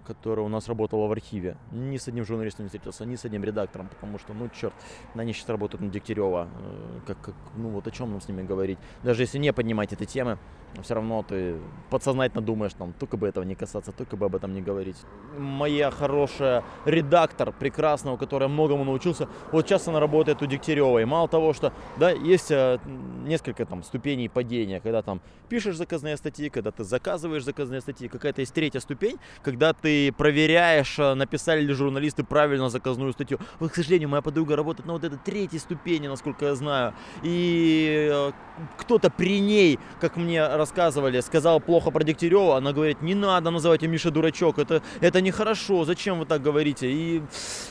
которая 0.05 0.45
у 0.45 0.49
нас 0.49 0.67
работала 0.67 1.07
в 1.07 1.11
архиве. 1.11 1.57
Ни 1.71 1.97
с 1.97 2.07
одним 2.07 2.25
журналистом 2.25 2.65
не 2.65 2.69
встретился, 2.69 3.05
ни 3.05 3.15
с 3.15 3.25
одним 3.25 3.43
редактором, 3.43 3.87
потому 3.87 4.19
что, 4.19 4.33
ну, 4.33 4.49
черт, 4.49 4.73
они 5.15 5.33
сейчас 5.33 5.49
работают 5.49 5.81
на 5.81 5.89
Дегтярева. 5.89 6.47
Э, 6.47 6.99
как, 7.07 7.21
как, 7.21 7.35
ну, 7.55 7.69
вот 7.69 7.87
о 7.87 7.91
чем 7.91 8.11
нам 8.11 8.21
с 8.21 8.27
ними 8.27 8.43
говорить? 8.43 8.77
Даже 9.03 9.23
если 9.23 9.37
не 9.39 9.53
поднимать 9.53 9.93
этой 9.93 10.05
темы, 10.05 10.37
все 10.81 10.95
равно 10.95 11.23
ты 11.23 11.57
подсознательно 11.89 12.41
думаешь, 12.41 12.73
там, 12.73 12.93
только 12.93 13.17
бы 13.17 13.27
этого 13.27 13.43
не 13.43 13.55
касаться, 13.55 13.91
только 13.91 14.17
бы 14.17 14.25
об 14.25 14.35
этом 14.35 14.53
не 14.53 14.61
говорить. 14.61 14.97
Моя 15.37 15.91
хорошая 15.91 16.63
редактор, 16.85 17.51
прекрасная, 17.51 18.13
у 18.13 18.17
которой 18.17 18.49
многому 18.49 18.83
научился, 18.83 19.27
вот 19.51 19.67
сейчас 19.67 19.87
она 19.87 19.99
работает 19.99 20.41
у 20.41 20.45
Дегтярева. 20.45 20.99
И 20.99 21.05
мало 21.05 21.27
того, 21.27 21.53
что, 21.53 21.73
да, 21.97 22.11
есть 22.11 22.51
э, 22.51 22.79
несколько 23.23 23.65
там 23.65 23.83
ступеней 23.83 24.29
падения, 24.29 24.79
когда 24.79 25.01
там 25.01 25.21
пишешь 25.47 25.77
заказные 25.77 26.17
статьи, 26.17 26.49
когда 26.49 26.71
ты 26.71 26.83
заказываешь 26.83 27.43
заказные 27.43 27.81
статьи, 27.81 28.07
какая-то 28.07 28.41
есть 28.41 28.53
третья 28.53 28.79
ступень, 28.79 29.19
когда 29.43 29.52
когда 29.53 29.73
ты 29.73 30.11
проверяешь, 30.11 30.97
э, 30.97 31.13
написали 31.13 31.61
ли 31.61 31.73
журналисты 31.73 32.23
правильно 32.23 32.69
заказную 32.69 33.13
статью. 33.13 33.37
Вот, 33.59 33.71
к 33.71 33.75
сожалению, 33.75 34.09
моя 34.09 34.23
подруга 34.23 34.55
работает 34.55 34.87
на 34.87 34.93
вот 34.93 35.03
этой 35.03 35.19
третьей 35.19 35.59
ступени, 35.59 36.07
насколько 36.07 36.45
я 36.45 36.55
знаю. 36.55 36.95
И 37.21 38.09
э, 38.11 38.31
кто-то 38.77 39.11
при 39.11 39.39
ней, 39.39 39.79
как 40.01 40.17
мне 40.17 40.47
рассказывали, 40.47 41.19
сказал 41.19 41.59
плохо 41.59 41.91
про 41.91 42.03
Дегтярева. 42.03 42.57
Она 42.57 42.73
говорит, 42.73 43.03
не 43.03 43.13
надо 43.13 43.51
называть 43.51 43.83
Миша 43.83 44.09
дурачок, 44.09 44.57
это, 44.57 44.81
это 45.01 45.21
нехорошо, 45.21 45.85
зачем 45.85 46.17
вы 46.17 46.25
так 46.25 46.41
говорите? 46.41 46.91
И 46.91 47.21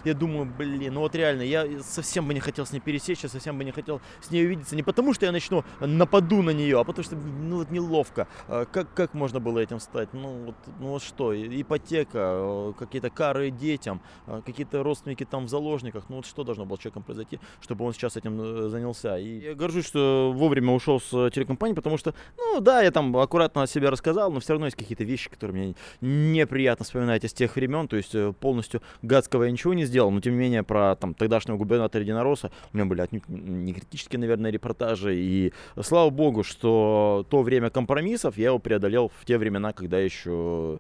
я 0.05 0.15
думаю, 0.15 0.47
блин, 0.47 0.95
ну 0.95 1.01
вот 1.01 1.17
реально, 1.17 1.43
я 1.43 1.67
совсем 1.83 2.29
бы 2.29 2.35
не 2.35 2.41
хотел 2.41 2.65
с 2.65 2.73
ней 2.73 2.81
пересечься, 2.81 3.29
совсем 3.29 3.59
бы 3.59 3.65
не 3.65 3.73
хотел 3.73 4.01
с 4.21 4.31
ней 4.31 4.47
увидеться. 4.47 4.77
Не 4.77 4.85
потому, 4.85 5.15
что 5.15 5.27
я 5.27 5.33
начну 5.33 5.65
нападу 5.81 6.43
на 6.43 6.51
нее, 6.51 6.79
а 6.79 6.85
потому 6.85 7.05
что, 7.05 7.17
ну 7.17 7.57
вот 7.57 7.73
неловко. 7.73 8.29
А 8.47 8.67
как, 8.67 8.95
как 8.95 9.15
можно 9.15 9.41
было 9.41 9.59
этим 9.59 9.81
стать? 9.81 10.13
Ну 10.13 10.45
вот, 10.47 10.55
ну 10.79 10.89
вот 10.89 11.03
что? 11.03 11.33
И 11.33 11.65
ипотека, 11.73 12.19
э, 12.19 12.73
какие-то 12.79 13.11
кары 13.11 13.51
детям, 13.51 14.01
э, 14.27 14.41
какие-то 14.45 14.83
родственники 14.83 15.25
там 15.25 15.47
в 15.47 15.49
заложниках. 15.49 16.05
Ну 16.09 16.17
вот 16.17 16.27
что 16.27 16.45
должно 16.45 16.65
было 16.65 16.79
человеком 16.79 17.03
произойти, 17.03 17.41
чтобы 17.61 17.85
он 17.85 17.93
сейчас 17.93 18.17
этим 18.17 18.41
э, 18.41 18.69
занялся. 18.69 19.19
И 19.19 19.41
я 19.41 19.55
горжусь, 19.55 19.87
что 19.87 20.33
вовремя 20.35 20.73
ушел 20.73 21.01
с 21.01 21.31
телекомпании, 21.31 21.75
потому 21.75 21.97
что, 21.99 22.15
ну 22.37 22.61
да, 22.61 22.83
я 22.83 22.91
там 22.91 23.17
аккуратно 23.17 23.63
о 23.63 23.67
себе 23.67 23.89
рассказал, 23.89 24.31
но 24.31 24.41
все 24.41 24.53
равно 24.53 24.67
есть 24.67 24.77
какие-то 24.77 25.05
вещи, 25.05 25.31
которые 25.31 25.57
мне 25.57 25.75
неприятно 26.01 26.85
вспоминать 26.85 27.25
из 27.25 27.33
тех 27.33 27.57
времен. 27.57 27.89
То 27.89 27.97
есть 27.97 28.15
полностью 28.41 28.83
гадского 29.03 29.45
я 29.45 29.51
ничего 29.51 29.75
не 29.75 29.85
сделал, 29.85 30.11
но 30.11 30.21
тем 30.21 30.35
не 30.35 30.39
менее 30.39 30.63
про 30.63 30.97
там 30.97 31.15
тогдашнего 31.15 31.57
губернатора 31.57 32.03
Единороса 32.03 32.51
у 32.73 32.77
меня 32.77 32.87
были 32.87 33.01
отнюдь 33.01 33.29
не 33.29 33.73
критические, 33.73 34.21
наверное, 34.21 34.51
репортажи. 34.51 35.17
И 35.17 35.53
слава 35.81 36.11
богу, 36.11 36.43
что 36.43 37.27
то 37.31 37.43
время 37.43 37.71
компромиссов 37.71 38.37
я 38.37 38.47
его 38.47 38.59
преодолел 38.59 39.11
в 39.21 39.25
те 39.25 39.39
времена, 39.39 39.73
когда 39.73 39.99
еще, 39.99 40.79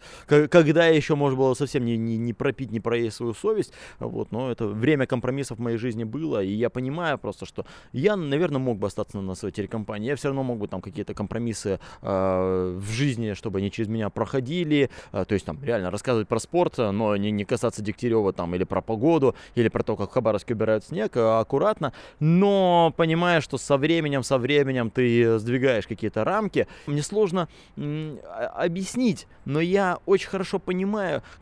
к- 0.82 0.92
когда 0.92 0.96
еще 0.96 1.14
можно 1.14 1.38
было 1.38 1.54
совсем 1.54 1.84
не, 1.84 1.96
не, 1.96 2.16
не 2.18 2.32
пропить, 2.32 2.72
не 2.72 2.80
проесть 2.80 3.16
свою 3.16 3.34
совесть. 3.34 3.72
Вот, 4.00 4.32
но 4.32 4.50
это 4.50 4.66
время 4.66 5.06
компромиссов 5.06 5.58
в 5.58 5.60
моей 5.60 5.76
жизни 5.78 6.04
было, 6.04 6.42
и 6.42 6.52
я 6.52 6.70
понимаю 6.70 7.18
просто, 7.18 7.46
что 7.46 7.64
я, 7.92 8.16
наверное, 8.16 8.58
мог 8.58 8.78
бы 8.78 8.86
остаться 8.86 9.20
на, 9.20 9.34
своей 9.34 9.54
телекомпании. 9.54 10.08
Я 10.08 10.16
все 10.16 10.28
равно 10.28 10.42
мог 10.42 10.58
бы 10.58 10.68
там 10.68 10.80
какие-то 10.80 11.14
компромиссы 11.14 11.78
э, 12.02 12.78
в 12.78 12.90
жизни, 12.90 13.34
чтобы 13.34 13.58
они 13.58 13.70
через 13.70 13.88
меня 13.88 14.10
проходили. 14.10 14.90
Э, 15.12 15.24
то 15.24 15.34
есть 15.34 15.46
там 15.46 15.58
реально 15.62 15.90
рассказывать 15.90 16.28
про 16.28 16.38
спорт, 16.40 16.78
но 16.78 17.16
не, 17.16 17.30
не 17.30 17.44
касаться 17.44 17.82
Дегтярева 17.82 18.32
там 18.32 18.54
или 18.54 18.64
про 18.64 18.80
погоду, 18.82 19.34
или 19.54 19.68
про 19.68 19.82
то, 19.82 19.96
как 19.96 20.10
в 20.10 20.12
Хабаровске 20.12 20.54
убирают 20.54 20.84
снег, 20.84 21.16
э, 21.16 21.20
аккуратно. 21.40 21.92
Но 22.20 22.92
понимая, 22.96 23.40
что 23.40 23.58
со 23.58 23.76
временем, 23.76 24.22
со 24.22 24.38
временем 24.38 24.90
ты 24.90 25.38
сдвигаешь 25.38 25.86
какие-то 25.86 26.24
рамки, 26.24 26.66
мне 26.86 27.02
сложно 27.02 27.48
м, 27.76 28.18
а- 28.24 28.64
объяснить, 28.64 29.26
но 29.44 29.60
я 29.60 29.98
очень 30.06 30.28
хорошо 30.28 30.58
понимаю, 30.58 30.71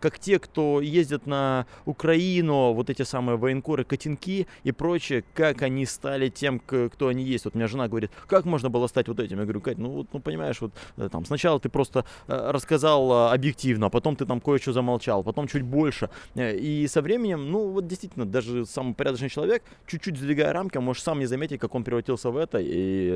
как 0.00 0.18
те, 0.18 0.38
кто 0.38 0.80
ездят 0.80 1.26
на 1.26 1.66
Украину, 1.84 2.72
вот 2.72 2.90
эти 2.90 3.02
самые 3.02 3.36
военкоры, 3.36 3.84
Котенки 3.84 4.46
и 4.64 4.72
прочее, 4.72 5.24
как 5.34 5.62
они 5.62 5.86
стали 5.86 6.28
тем, 6.28 6.60
кто 6.60 7.08
они 7.08 7.24
есть. 7.24 7.44
Вот 7.44 7.54
у 7.54 7.58
меня 7.58 7.68
жена 7.68 7.88
говорит, 7.88 8.10
как 8.26 8.44
можно 8.44 8.70
было 8.70 8.86
стать 8.86 9.08
вот 9.08 9.20
этим? 9.20 9.38
Я 9.38 9.44
говорю, 9.44 9.60
Кать, 9.60 9.78
ну 9.78 9.90
вот, 9.90 10.08
ну 10.12 10.20
понимаешь, 10.20 10.60
вот 10.60 10.72
э, 10.96 11.08
там 11.10 11.24
сначала 11.24 11.60
ты 11.60 11.68
просто 11.68 12.04
э, 12.28 12.50
рассказал 12.50 13.12
э, 13.12 13.34
объективно, 13.34 13.86
а 13.86 13.90
потом 13.90 14.16
ты 14.16 14.26
там 14.26 14.40
кое-что 14.40 14.72
замолчал, 14.72 15.22
потом 15.22 15.46
чуть 15.46 15.62
больше. 15.62 16.10
И 16.36 16.86
со 16.88 17.02
временем, 17.02 17.50
ну 17.50 17.68
вот 17.70 17.86
действительно, 17.86 18.24
даже 18.24 18.66
самый 18.66 18.94
порядочный 18.94 19.28
человек, 19.28 19.62
чуть-чуть 19.86 20.16
сдвигая 20.16 20.52
рамки, 20.52 20.78
может 20.78 21.02
сам 21.02 21.18
не 21.18 21.26
заметить, 21.26 21.60
как 21.60 21.74
он 21.74 21.84
превратился 21.84 22.30
в 22.30 22.36
это 22.36 22.58
и, 22.58 23.08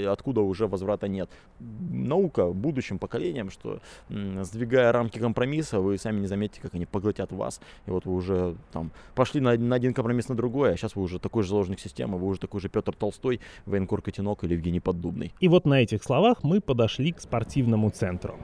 и 0.00 0.04
откуда 0.04 0.40
уже 0.40 0.66
возврата 0.66 1.08
нет. 1.08 1.30
Наука 1.58 2.46
будущим 2.46 2.98
поколениям, 2.98 3.50
что 3.50 3.80
сдвигая 4.08 4.92
рамки 4.92 5.18
компромисса, 5.18 5.49
вы 5.80 5.98
сами 5.98 6.20
не 6.20 6.26
заметите, 6.26 6.60
как 6.60 6.74
они 6.74 6.86
поглотят 6.86 7.32
вас. 7.32 7.60
И 7.86 7.90
вот 7.90 8.06
вы 8.06 8.14
уже 8.14 8.56
там 8.72 8.90
пошли 9.14 9.40
на, 9.40 9.56
на 9.56 9.76
один 9.76 9.94
компромисс 9.94 10.28
на 10.28 10.34
другой, 10.34 10.72
а 10.72 10.76
сейчас 10.76 10.96
вы 10.96 11.02
уже 11.02 11.18
такой 11.18 11.42
же 11.42 11.50
заложник 11.50 11.80
системы, 11.80 12.18
вы 12.18 12.26
уже 12.26 12.40
такой 12.40 12.60
же 12.60 12.68
Петр 12.68 12.94
Толстой, 12.94 13.40
военкор 13.66 14.02
Котенок 14.02 14.44
или 14.44 14.54
Евгений 14.54 14.80
Поддубный. 14.80 15.34
И 15.40 15.48
вот 15.48 15.64
на 15.64 15.82
этих 15.82 16.02
словах 16.02 16.42
мы 16.42 16.60
подошли 16.60 17.12
к 17.12 17.20
спортивному 17.20 17.90
центру. 17.90 18.38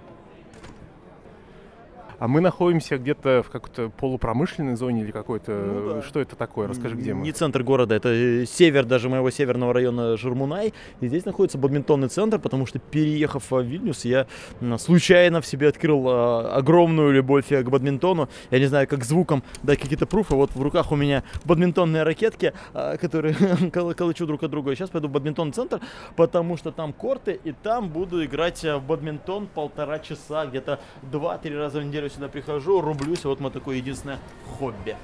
А 2.19 2.29
мы 2.29 2.41
находимся 2.41 2.99
где-то 2.99 3.43
в 3.47 3.51
какой-то 3.51 3.91
полупромышленной 3.91 4.77
зоне 4.77 5.03
или 5.03 5.11
какой-то... 5.11 5.53
Ну 5.53 5.95
да. 5.95 6.03
Что 6.03 6.21
это 6.21 6.37
такое? 6.37 6.69
Расскажи, 6.69 6.97
где 6.97 7.15
мы. 7.15 7.23
Не 7.23 7.33
центр 7.33 7.63
города, 7.63 7.95
это 7.95 8.09
э, 8.09 8.47
север 8.47 8.85
даже 8.85 9.09
моего 9.09 9.31
северного 9.31 9.75
района 9.75 10.17
Журмунай. 10.17 10.73
И 11.01 11.09
здесь 11.09 11.25
находится 11.25 11.59
бадминтонный 11.59 12.09
центр, 12.09 12.39
потому 12.39 12.67
что 12.67 12.79
переехав 12.79 13.51
в 13.51 13.61
Вильнюс, 13.61 14.05
я 14.05 14.27
случайно 14.79 15.41
в 15.41 15.47
себе 15.47 15.69
открыл 15.69 16.07
а, 16.09 16.57
огромную 16.57 17.13
любовь 17.13 17.53
э, 17.53 17.63
к 17.63 17.69
бадминтону. 17.69 18.29
Я 18.51 18.59
не 18.59 18.67
знаю, 18.67 18.89
как 18.89 19.05
звуком 19.05 19.43
дать 19.63 19.79
какие-то 19.79 20.07
пруфы. 20.07 20.35
Вот 20.35 20.55
в 20.55 20.63
руках 20.63 20.93
у 20.93 20.97
меня 20.97 21.23
бадминтонные 21.45 22.03
ракетки, 22.03 22.53
а, 22.73 22.97
которые 22.97 23.35
кол- 23.73 23.95
колочу 23.95 24.27
друг 24.27 24.43
от 24.43 24.51
друга. 24.51 24.75
Сейчас 24.75 24.91
пойду 24.91 25.09
в 25.09 25.11
бадминтонный 25.11 25.53
центр, 25.53 25.81
потому 26.17 26.57
что 26.57 26.73
там 26.73 26.93
корты, 26.93 27.39
и 27.45 27.53
там 27.53 27.91
буду 27.91 28.25
играть 28.25 28.65
э, 28.65 28.77
в 28.77 28.83
бадминтон 28.83 29.49
полтора 29.49 29.99
часа, 29.99 30.47
где-то 30.47 30.81
два-три 31.03 31.57
раза 31.57 31.81
в 31.81 31.85
неделю 31.85 32.06
сюда 32.09 32.29
прихожу, 32.29 32.81
рублюсь. 32.81 33.25
Вот 33.25 33.41
мое 33.41 33.51
такое 33.51 33.77
единственное 33.77 34.19
хобби. 34.59 34.97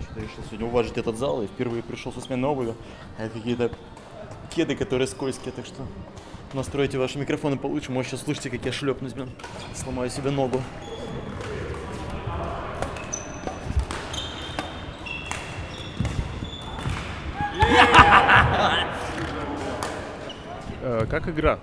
Что-то 0.00 0.20
решил 0.20 0.44
сегодня 0.46 0.66
уважить 0.66 0.96
этот 0.96 1.16
зал 1.16 1.42
и 1.42 1.46
впервые 1.46 1.82
пришел 1.82 2.12
со 2.12 2.20
сменой 2.20 2.50
обуви. 2.50 2.74
А 3.18 3.24
это 3.24 3.34
какие-то 3.38 3.70
кеды, 4.50 4.76
которые 4.76 5.08
скользкие, 5.08 5.52
так 5.52 5.66
что 5.66 5.82
настройте 6.52 6.98
ваши 6.98 7.18
микрофоны 7.18 7.56
получше. 7.56 7.92
Может, 7.92 8.12
сейчас 8.12 8.22
слышите, 8.22 8.50
как 8.50 8.64
я 8.64 8.72
шлепнусь, 8.72 9.12
блин. 9.12 9.30
Сломаю 9.74 10.10
себе 10.10 10.30
ногу. 10.30 10.60
Э, 20.86 21.06
как 21.08 21.28
игра? 21.28 21.58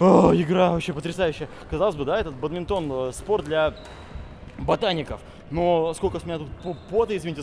О, 0.00 0.32
игра 0.34 0.72
вообще 0.72 0.92
потрясающая. 0.92 1.48
Казалось 1.70 1.94
бы, 1.96 2.04
да, 2.04 2.18
этот 2.18 2.34
бадминтон 2.34 2.90
э, 3.08 3.12
спорт 3.12 3.44
для 3.44 3.74
ботаников. 4.58 5.20
Но 5.50 5.92
сколько 5.94 6.18
с 6.18 6.24
меня 6.24 6.38
тут 6.38 6.48
по- 6.62 6.74
пота, 6.90 7.16
извините, 7.16 7.42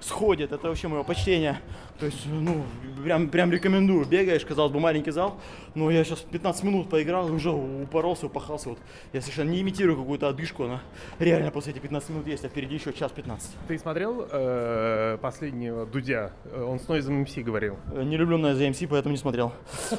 сходит, 0.00 0.52
это 0.52 0.68
вообще 0.68 0.88
мое 0.88 1.02
почтение. 1.02 1.60
То 1.98 2.06
есть, 2.06 2.26
ну, 2.26 2.64
прям, 3.04 3.28
прям 3.28 3.50
рекомендую. 3.52 4.04
Бегаешь, 4.06 4.44
казалось 4.44 4.72
бы, 4.72 4.80
маленький 4.80 5.10
зал, 5.12 5.40
но 5.74 5.90
я 5.90 6.02
сейчас 6.04 6.20
15 6.20 6.64
минут 6.64 6.88
поиграл 6.90 7.28
и 7.28 7.32
уже 7.32 7.50
упоролся, 7.50 8.26
упахался. 8.26 8.70
Вот 8.70 8.78
я 9.12 9.20
совершенно 9.20 9.50
не 9.50 9.60
имитирую 9.60 9.96
какую-то 9.96 10.28
одышку, 10.28 10.64
она 10.64 10.80
реально 11.18 11.50
после 11.52 11.72
этих 11.72 11.82
15 11.82 12.10
минут 12.10 12.26
есть, 12.26 12.44
а 12.44 12.48
впереди 12.48 12.74
еще 12.76 12.92
час 12.92 13.12
15. 13.12 13.50
Ты 13.68 13.78
смотрел 13.78 14.26
э, 14.30 15.18
последнего 15.20 15.86
Дудя? 15.86 16.32
Э, 16.44 16.62
Он 16.62 16.78
с 16.80 16.88
Нойзом 16.88 17.20
МС 17.22 17.34
говорил. 17.36 17.76
Э, 17.92 18.02
Не 18.02 18.16
люблю 18.16 18.38
на 18.38 18.52
ZMC, 18.52 18.88
поэтому 18.88 19.12
не 19.12 19.18
смотрел. 19.18 19.52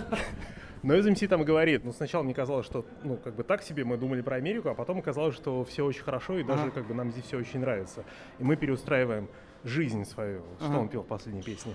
Нойз 0.84 1.06
МС 1.06 1.20
там 1.30 1.44
говорит, 1.44 1.86
ну 1.86 1.94
сначала 1.94 2.24
мне 2.24 2.34
казалось, 2.34 2.66
что 2.66 2.86
ну 3.04 3.16
как 3.18 3.36
бы 3.36 3.44
так 3.44 3.64
себе 3.64 3.86
мы 3.86 3.98
думали 3.98 4.22
про 4.22 4.36
Америку, 4.36 4.70
а 4.70 4.76
потом 4.76 5.00
оказалось, 5.00 5.34
что 5.36 5.64
все 5.64 5.86
очень 5.86 6.04
хорошо 6.04 6.38
и 6.38 6.44
даже 6.44 6.64
Ага. 6.64 6.72
как 6.72 6.88
бы 6.88 6.94
нам 6.94 7.10
здесь 7.12 7.24
все 7.24 7.38
очень 7.38 7.62
нравится. 7.62 8.04
И 8.40 8.44
мы 8.44 8.58
переустраиваем 8.58 9.30
жизнь 9.64 10.04
свою. 10.04 10.42
Что 10.60 10.68
Ага. 10.68 10.78
он 10.80 10.90
пел 10.90 11.04
в 11.04 11.08
последней 11.08 11.42
песне? 11.42 11.74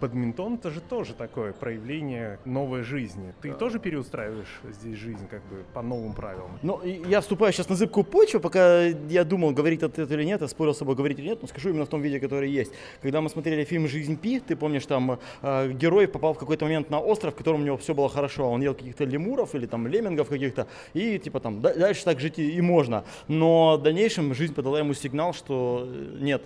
Бадминтон 0.00 0.54
это 0.54 0.70
же 0.70 0.80
тоже 0.80 1.14
такое 1.14 1.52
проявление 1.52 2.38
новой 2.44 2.82
жизни. 2.82 3.34
Ты 3.40 3.52
тоже 3.52 3.78
переустраиваешь 3.78 4.60
здесь 4.70 4.96
жизнь 4.96 5.26
как 5.28 5.42
бы 5.46 5.64
по 5.74 5.82
новым 5.82 6.12
правилам? 6.12 6.58
Ну, 6.62 6.80
я 6.84 7.20
вступаю 7.20 7.52
сейчас 7.52 7.68
на 7.68 7.74
зыбкую 7.74 8.04
почву, 8.04 8.40
пока 8.40 8.84
я 8.84 9.24
думал, 9.24 9.52
говорить 9.52 9.82
это 9.82 10.02
или 10.02 10.24
нет, 10.24 10.40
я 10.40 10.48
спорил 10.48 10.74
с 10.74 10.78
собой, 10.78 10.94
говорить 10.94 11.18
или 11.18 11.28
нет, 11.28 11.42
но 11.42 11.48
скажу 11.48 11.70
именно 11.70 11.84
в 11.84 11.88
том 11.88 12.00
виде, 12.00 12.20
который 12.20 12.50
есть. 12.50 12.72
Когда 13.02 13.20
мы 13.20 13.28
смотрели 13.28 13.64
фильм 13.64 13.88
«Жизнь 13.88 14.16
Пи», 14.16 14.40
ты 14.40 14.56
помнишь, 14.56 14.86
там 14.86 15.18
э, 15.42 15.72
герой 15.72 16.06
попал 16.06 16.34
в 16.34 16.38
какой-то 16.38 16.64
момент 16.64 16.90
на 16.90 17.00
остров, 17.00 17.34
в 17.34 17.36
котором 17.36 17.62
у 17.62 17.64
него 17.64 17.76
все 17.76 17.94
было 17.94 18.08
хорошо, 18.08 18.50
он 18.50 18.62
ел 18.62 18.74
каких-то 18.74 19.04
лемуров 19.04 19.54
или 19.54 19.66
там 19.66 19.86
леммингов 19.86 20.28
каких-то, 20.28 20.66
и 20.94 21.18
типа 21.18 21.40
там 21.40 21.60
да- 21.60 21.74
дальше 21.74 22.04
так 22.04 22.20
жить 22.20 22.38
и, 22.38 22.52
и 22.52 22.60
можно. 22.60 23.04
Но 23.26 23.76
в 23.76 23.82
дальнейшем 23.82 24.34
жизнь 24.34 24.54
подала 24.54 24.78
ему 24.78 24.94
сигнал, 24.94 25.32
что 25.32 25.86
э, 25.86 26.16
нет, 26.20 26.42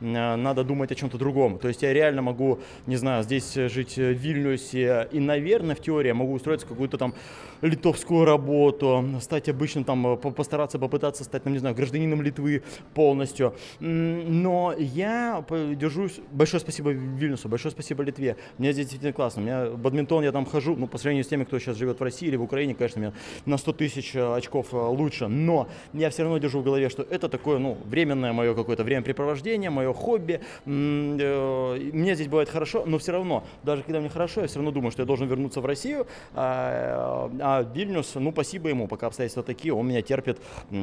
надо 0.00 0.64
думать 0.64 0.92
о 0.92 0.94
чем-то 0.94 1.18
другом. 1.18 1.58
То 1.58 1.68
есть 1.68 1.82
я 1.82 1.92
реально 1.92 2.22
могу, 2.22 2.60
не 2.86 2.96
знаю, 2.96 3.22
здесь 3.22 3.56
э, 3.56 3.68
жить 3.68 3.98
э, 3.98 4.12
в 4.12 4.18
Вильнюсе 4.18 5.08
и, 5.12 5.20
наверное, 5.20 5.74
в 5.74 5.80
теории 5.80 6.08
я 6.08 6.14
могу 6.14 6.32
устроиться 6.32 6.66
какую-то 6.66 6.98
там 6.98 7.14
литовскую 7.62 8.24
работу, 8.24 9.04
стать 9.20 9.48
обычным 9.48 9.84
там, 9.84 10.06
э, 10.06 10.16
по- 10.16 10.30
постараться 10.30 10.78
попытаться 10.78 11.24
стать, 11.24 11.42
там, 11.42 11.52
не 11.52 11.58
знаю, 11.58 11.74
гражданином 11.74 12.22
Литвы 12.22 12.62
полностью. 12.94 13.54
Но 13.80 14.74
я 14.78 15.44
держусь, 15.74 16.20
большое 16.30 16.60
спасибо 16.60 16.90
Вильнюсу, 16.90 17.48
большое 17.48 17.72
спасибо 17.72 18.02
Литве. 18.02 18.36
Мне 18.58 18.72
здесь 18.72 18.86
действительно 18.86 19.12
классно. 19.12 19.42
У 19.42 19.44
меня 19.44 19.70
бадминтон, 19.70 20.24
я 20.24 20.32
там 20.32 20.46
хожу, 20.46 20.76
ну, 20.76 20.86
по 20.86 20.98
сравнению 20.98 21.24
с 21.24 21.28
теми, 21.28 21.44
кто 21.44 21.58
сейчас 21.58 21.76
живет 21.76 22.00
в 22.00 22.02
России 22.02 22.28
или 22.28 22.36
в 22.36 22.42
Украине, 22.42 22.74
конечно, 22.74 23.00
мне 23.00 23.12
на 23.46 23.58
100 23.58 23.72
тысяч 23.72 24.14
э, 24.14 24.36
очков 24.36 24.68
э, 24.72 24.76
лучше. 24.76 25.28
Но 25.28 25.68
я 25.92 26.10
все 26.10 26.22
равно 26.22 26.38
держу 26.38 26.60
в 26.60 26.64
голове, 26.64 26.88
что 26.88 27.02
это 27.02 27.28
такое, 27.28 27.58
ну, 27.58 27.76
временное 27.84 28.32
мое 28.32 28.54
какое-то 28.54 28.84
времяпрепровождение, 28.84 29.70
мое 29.70 29.87
хобби. 29.94 30.40
М, 30.66 31.16
э, 31.20 31.90
Мне 31.92 32.14
здесь 32.14 32.28
бывает 32.28 32.48
хорошо, 32.48 32.84
но 32.86 32.98
все 32.98 33.12
равно, 33.12 33.44
даже 33.62 33.82
когда 33.82 34.00
мне 34.00 34.08
хорошо, 34.08 34.40
я 34.42 34.46
все 34.46 34.56
равно 34.56 34.70
думаю, 34.70 34.90
что 34.90 35.02
я 35.02 35.06
должен 35.06 35.28
вернуться 35.28 35.60
в 35.60 35.66
Россию. 35.66 36.06
А, 36.34 37.30
а 37.40 37.62
Вильнюс, 37.74 38.14
ну, 38.14 38.32
спасибо 38.32 38.68
ему, 38.68 38.88
пока 38.88 39.06
обстоятельства 39.08 39.42
такие, 39.42 39.72
он 39.74 39.86
меня 39.88 40.02
терпит. 40.02 40.38
И, 40.70 40.76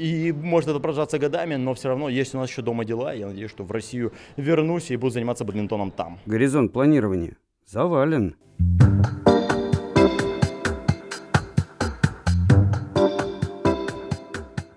и- 0.00 0.28
и 0.28 0.32
может 0.32 0.68
это 0.70 0.80
продолжаться 0.80 1.18
годами, 1.18 1.56
но 1.56 1.74
все 1.74 1.88
равно 1.88 2.08
есть 2.08 2.34
у 2.34 2.38
нас 2.38 2.50
еще 2.50 2.62
дома 2.62 2.84
дела. 2.84 3.12
Я 3.14 3.26
надеюсь, 3.26 3.50
что 3.50 3.64
в 3.64 3.70
Россию 3.72 4.12
вернусь 4.36 4.90
и 4.90 4.96
буду 4.96 5.10
заниматься 5.12 5.44
бадминтоном 5.44 5.90
там. 5.90 6.18
Горизонт 6.26 6.72
планирования 6.72 7.36
завален. 7.66 8.36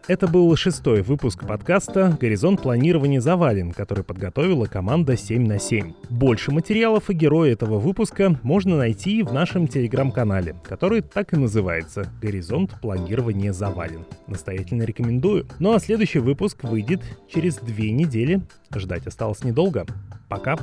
Это 0.10 0.28
был 0.28 0.56
шестой 0.56 1.04
выпуск 1.04 1.46
подкаста 1.46 2.18
«Горизонт 2.20 2.64
планирования 2.64 3.22
завален», 3.22 3.72
который 3.72 4.04
подготовила 4.04 4.66
команда 4.66 5.16
7 5.16 5.46
на 5.46 5.60
7. 5.60 5.94
Больше 6.10 6.50
материалов 6.50 7.12
и 7.12 7.14
героя 7.14 7.52
этого 7.52 7.78
выпуска 7.78 8.40
можно 8.42 8.76
найти 8.76 9.22
в 9.22 9.32
нашем 9.32 9.68
телеграм-канале, 9.68 10.56
который 10.64 11.02
так 11.02 11.34
и 11.34 11.38
называется 11.38 12.12
«Горизонт 12.24 12.74
планирования 12.82 13.54
завален». 13.54 14.04
Настоятельно 14.26 14.82
рекомендую. 14.82 15.46
Ну 15.60 15.76
а 15.76 15.80
следующий 15.80 16.18
выпуск 16.18 16.64
выйдет 16.64 17.04
через 17.32 17.58
две 17.58 17.92
недели. 17.92 18.42
Ждать 18.76 19.06
осталось 19.06 19.44
недолго. 19.44 19.86
Пока. 20.28 20.58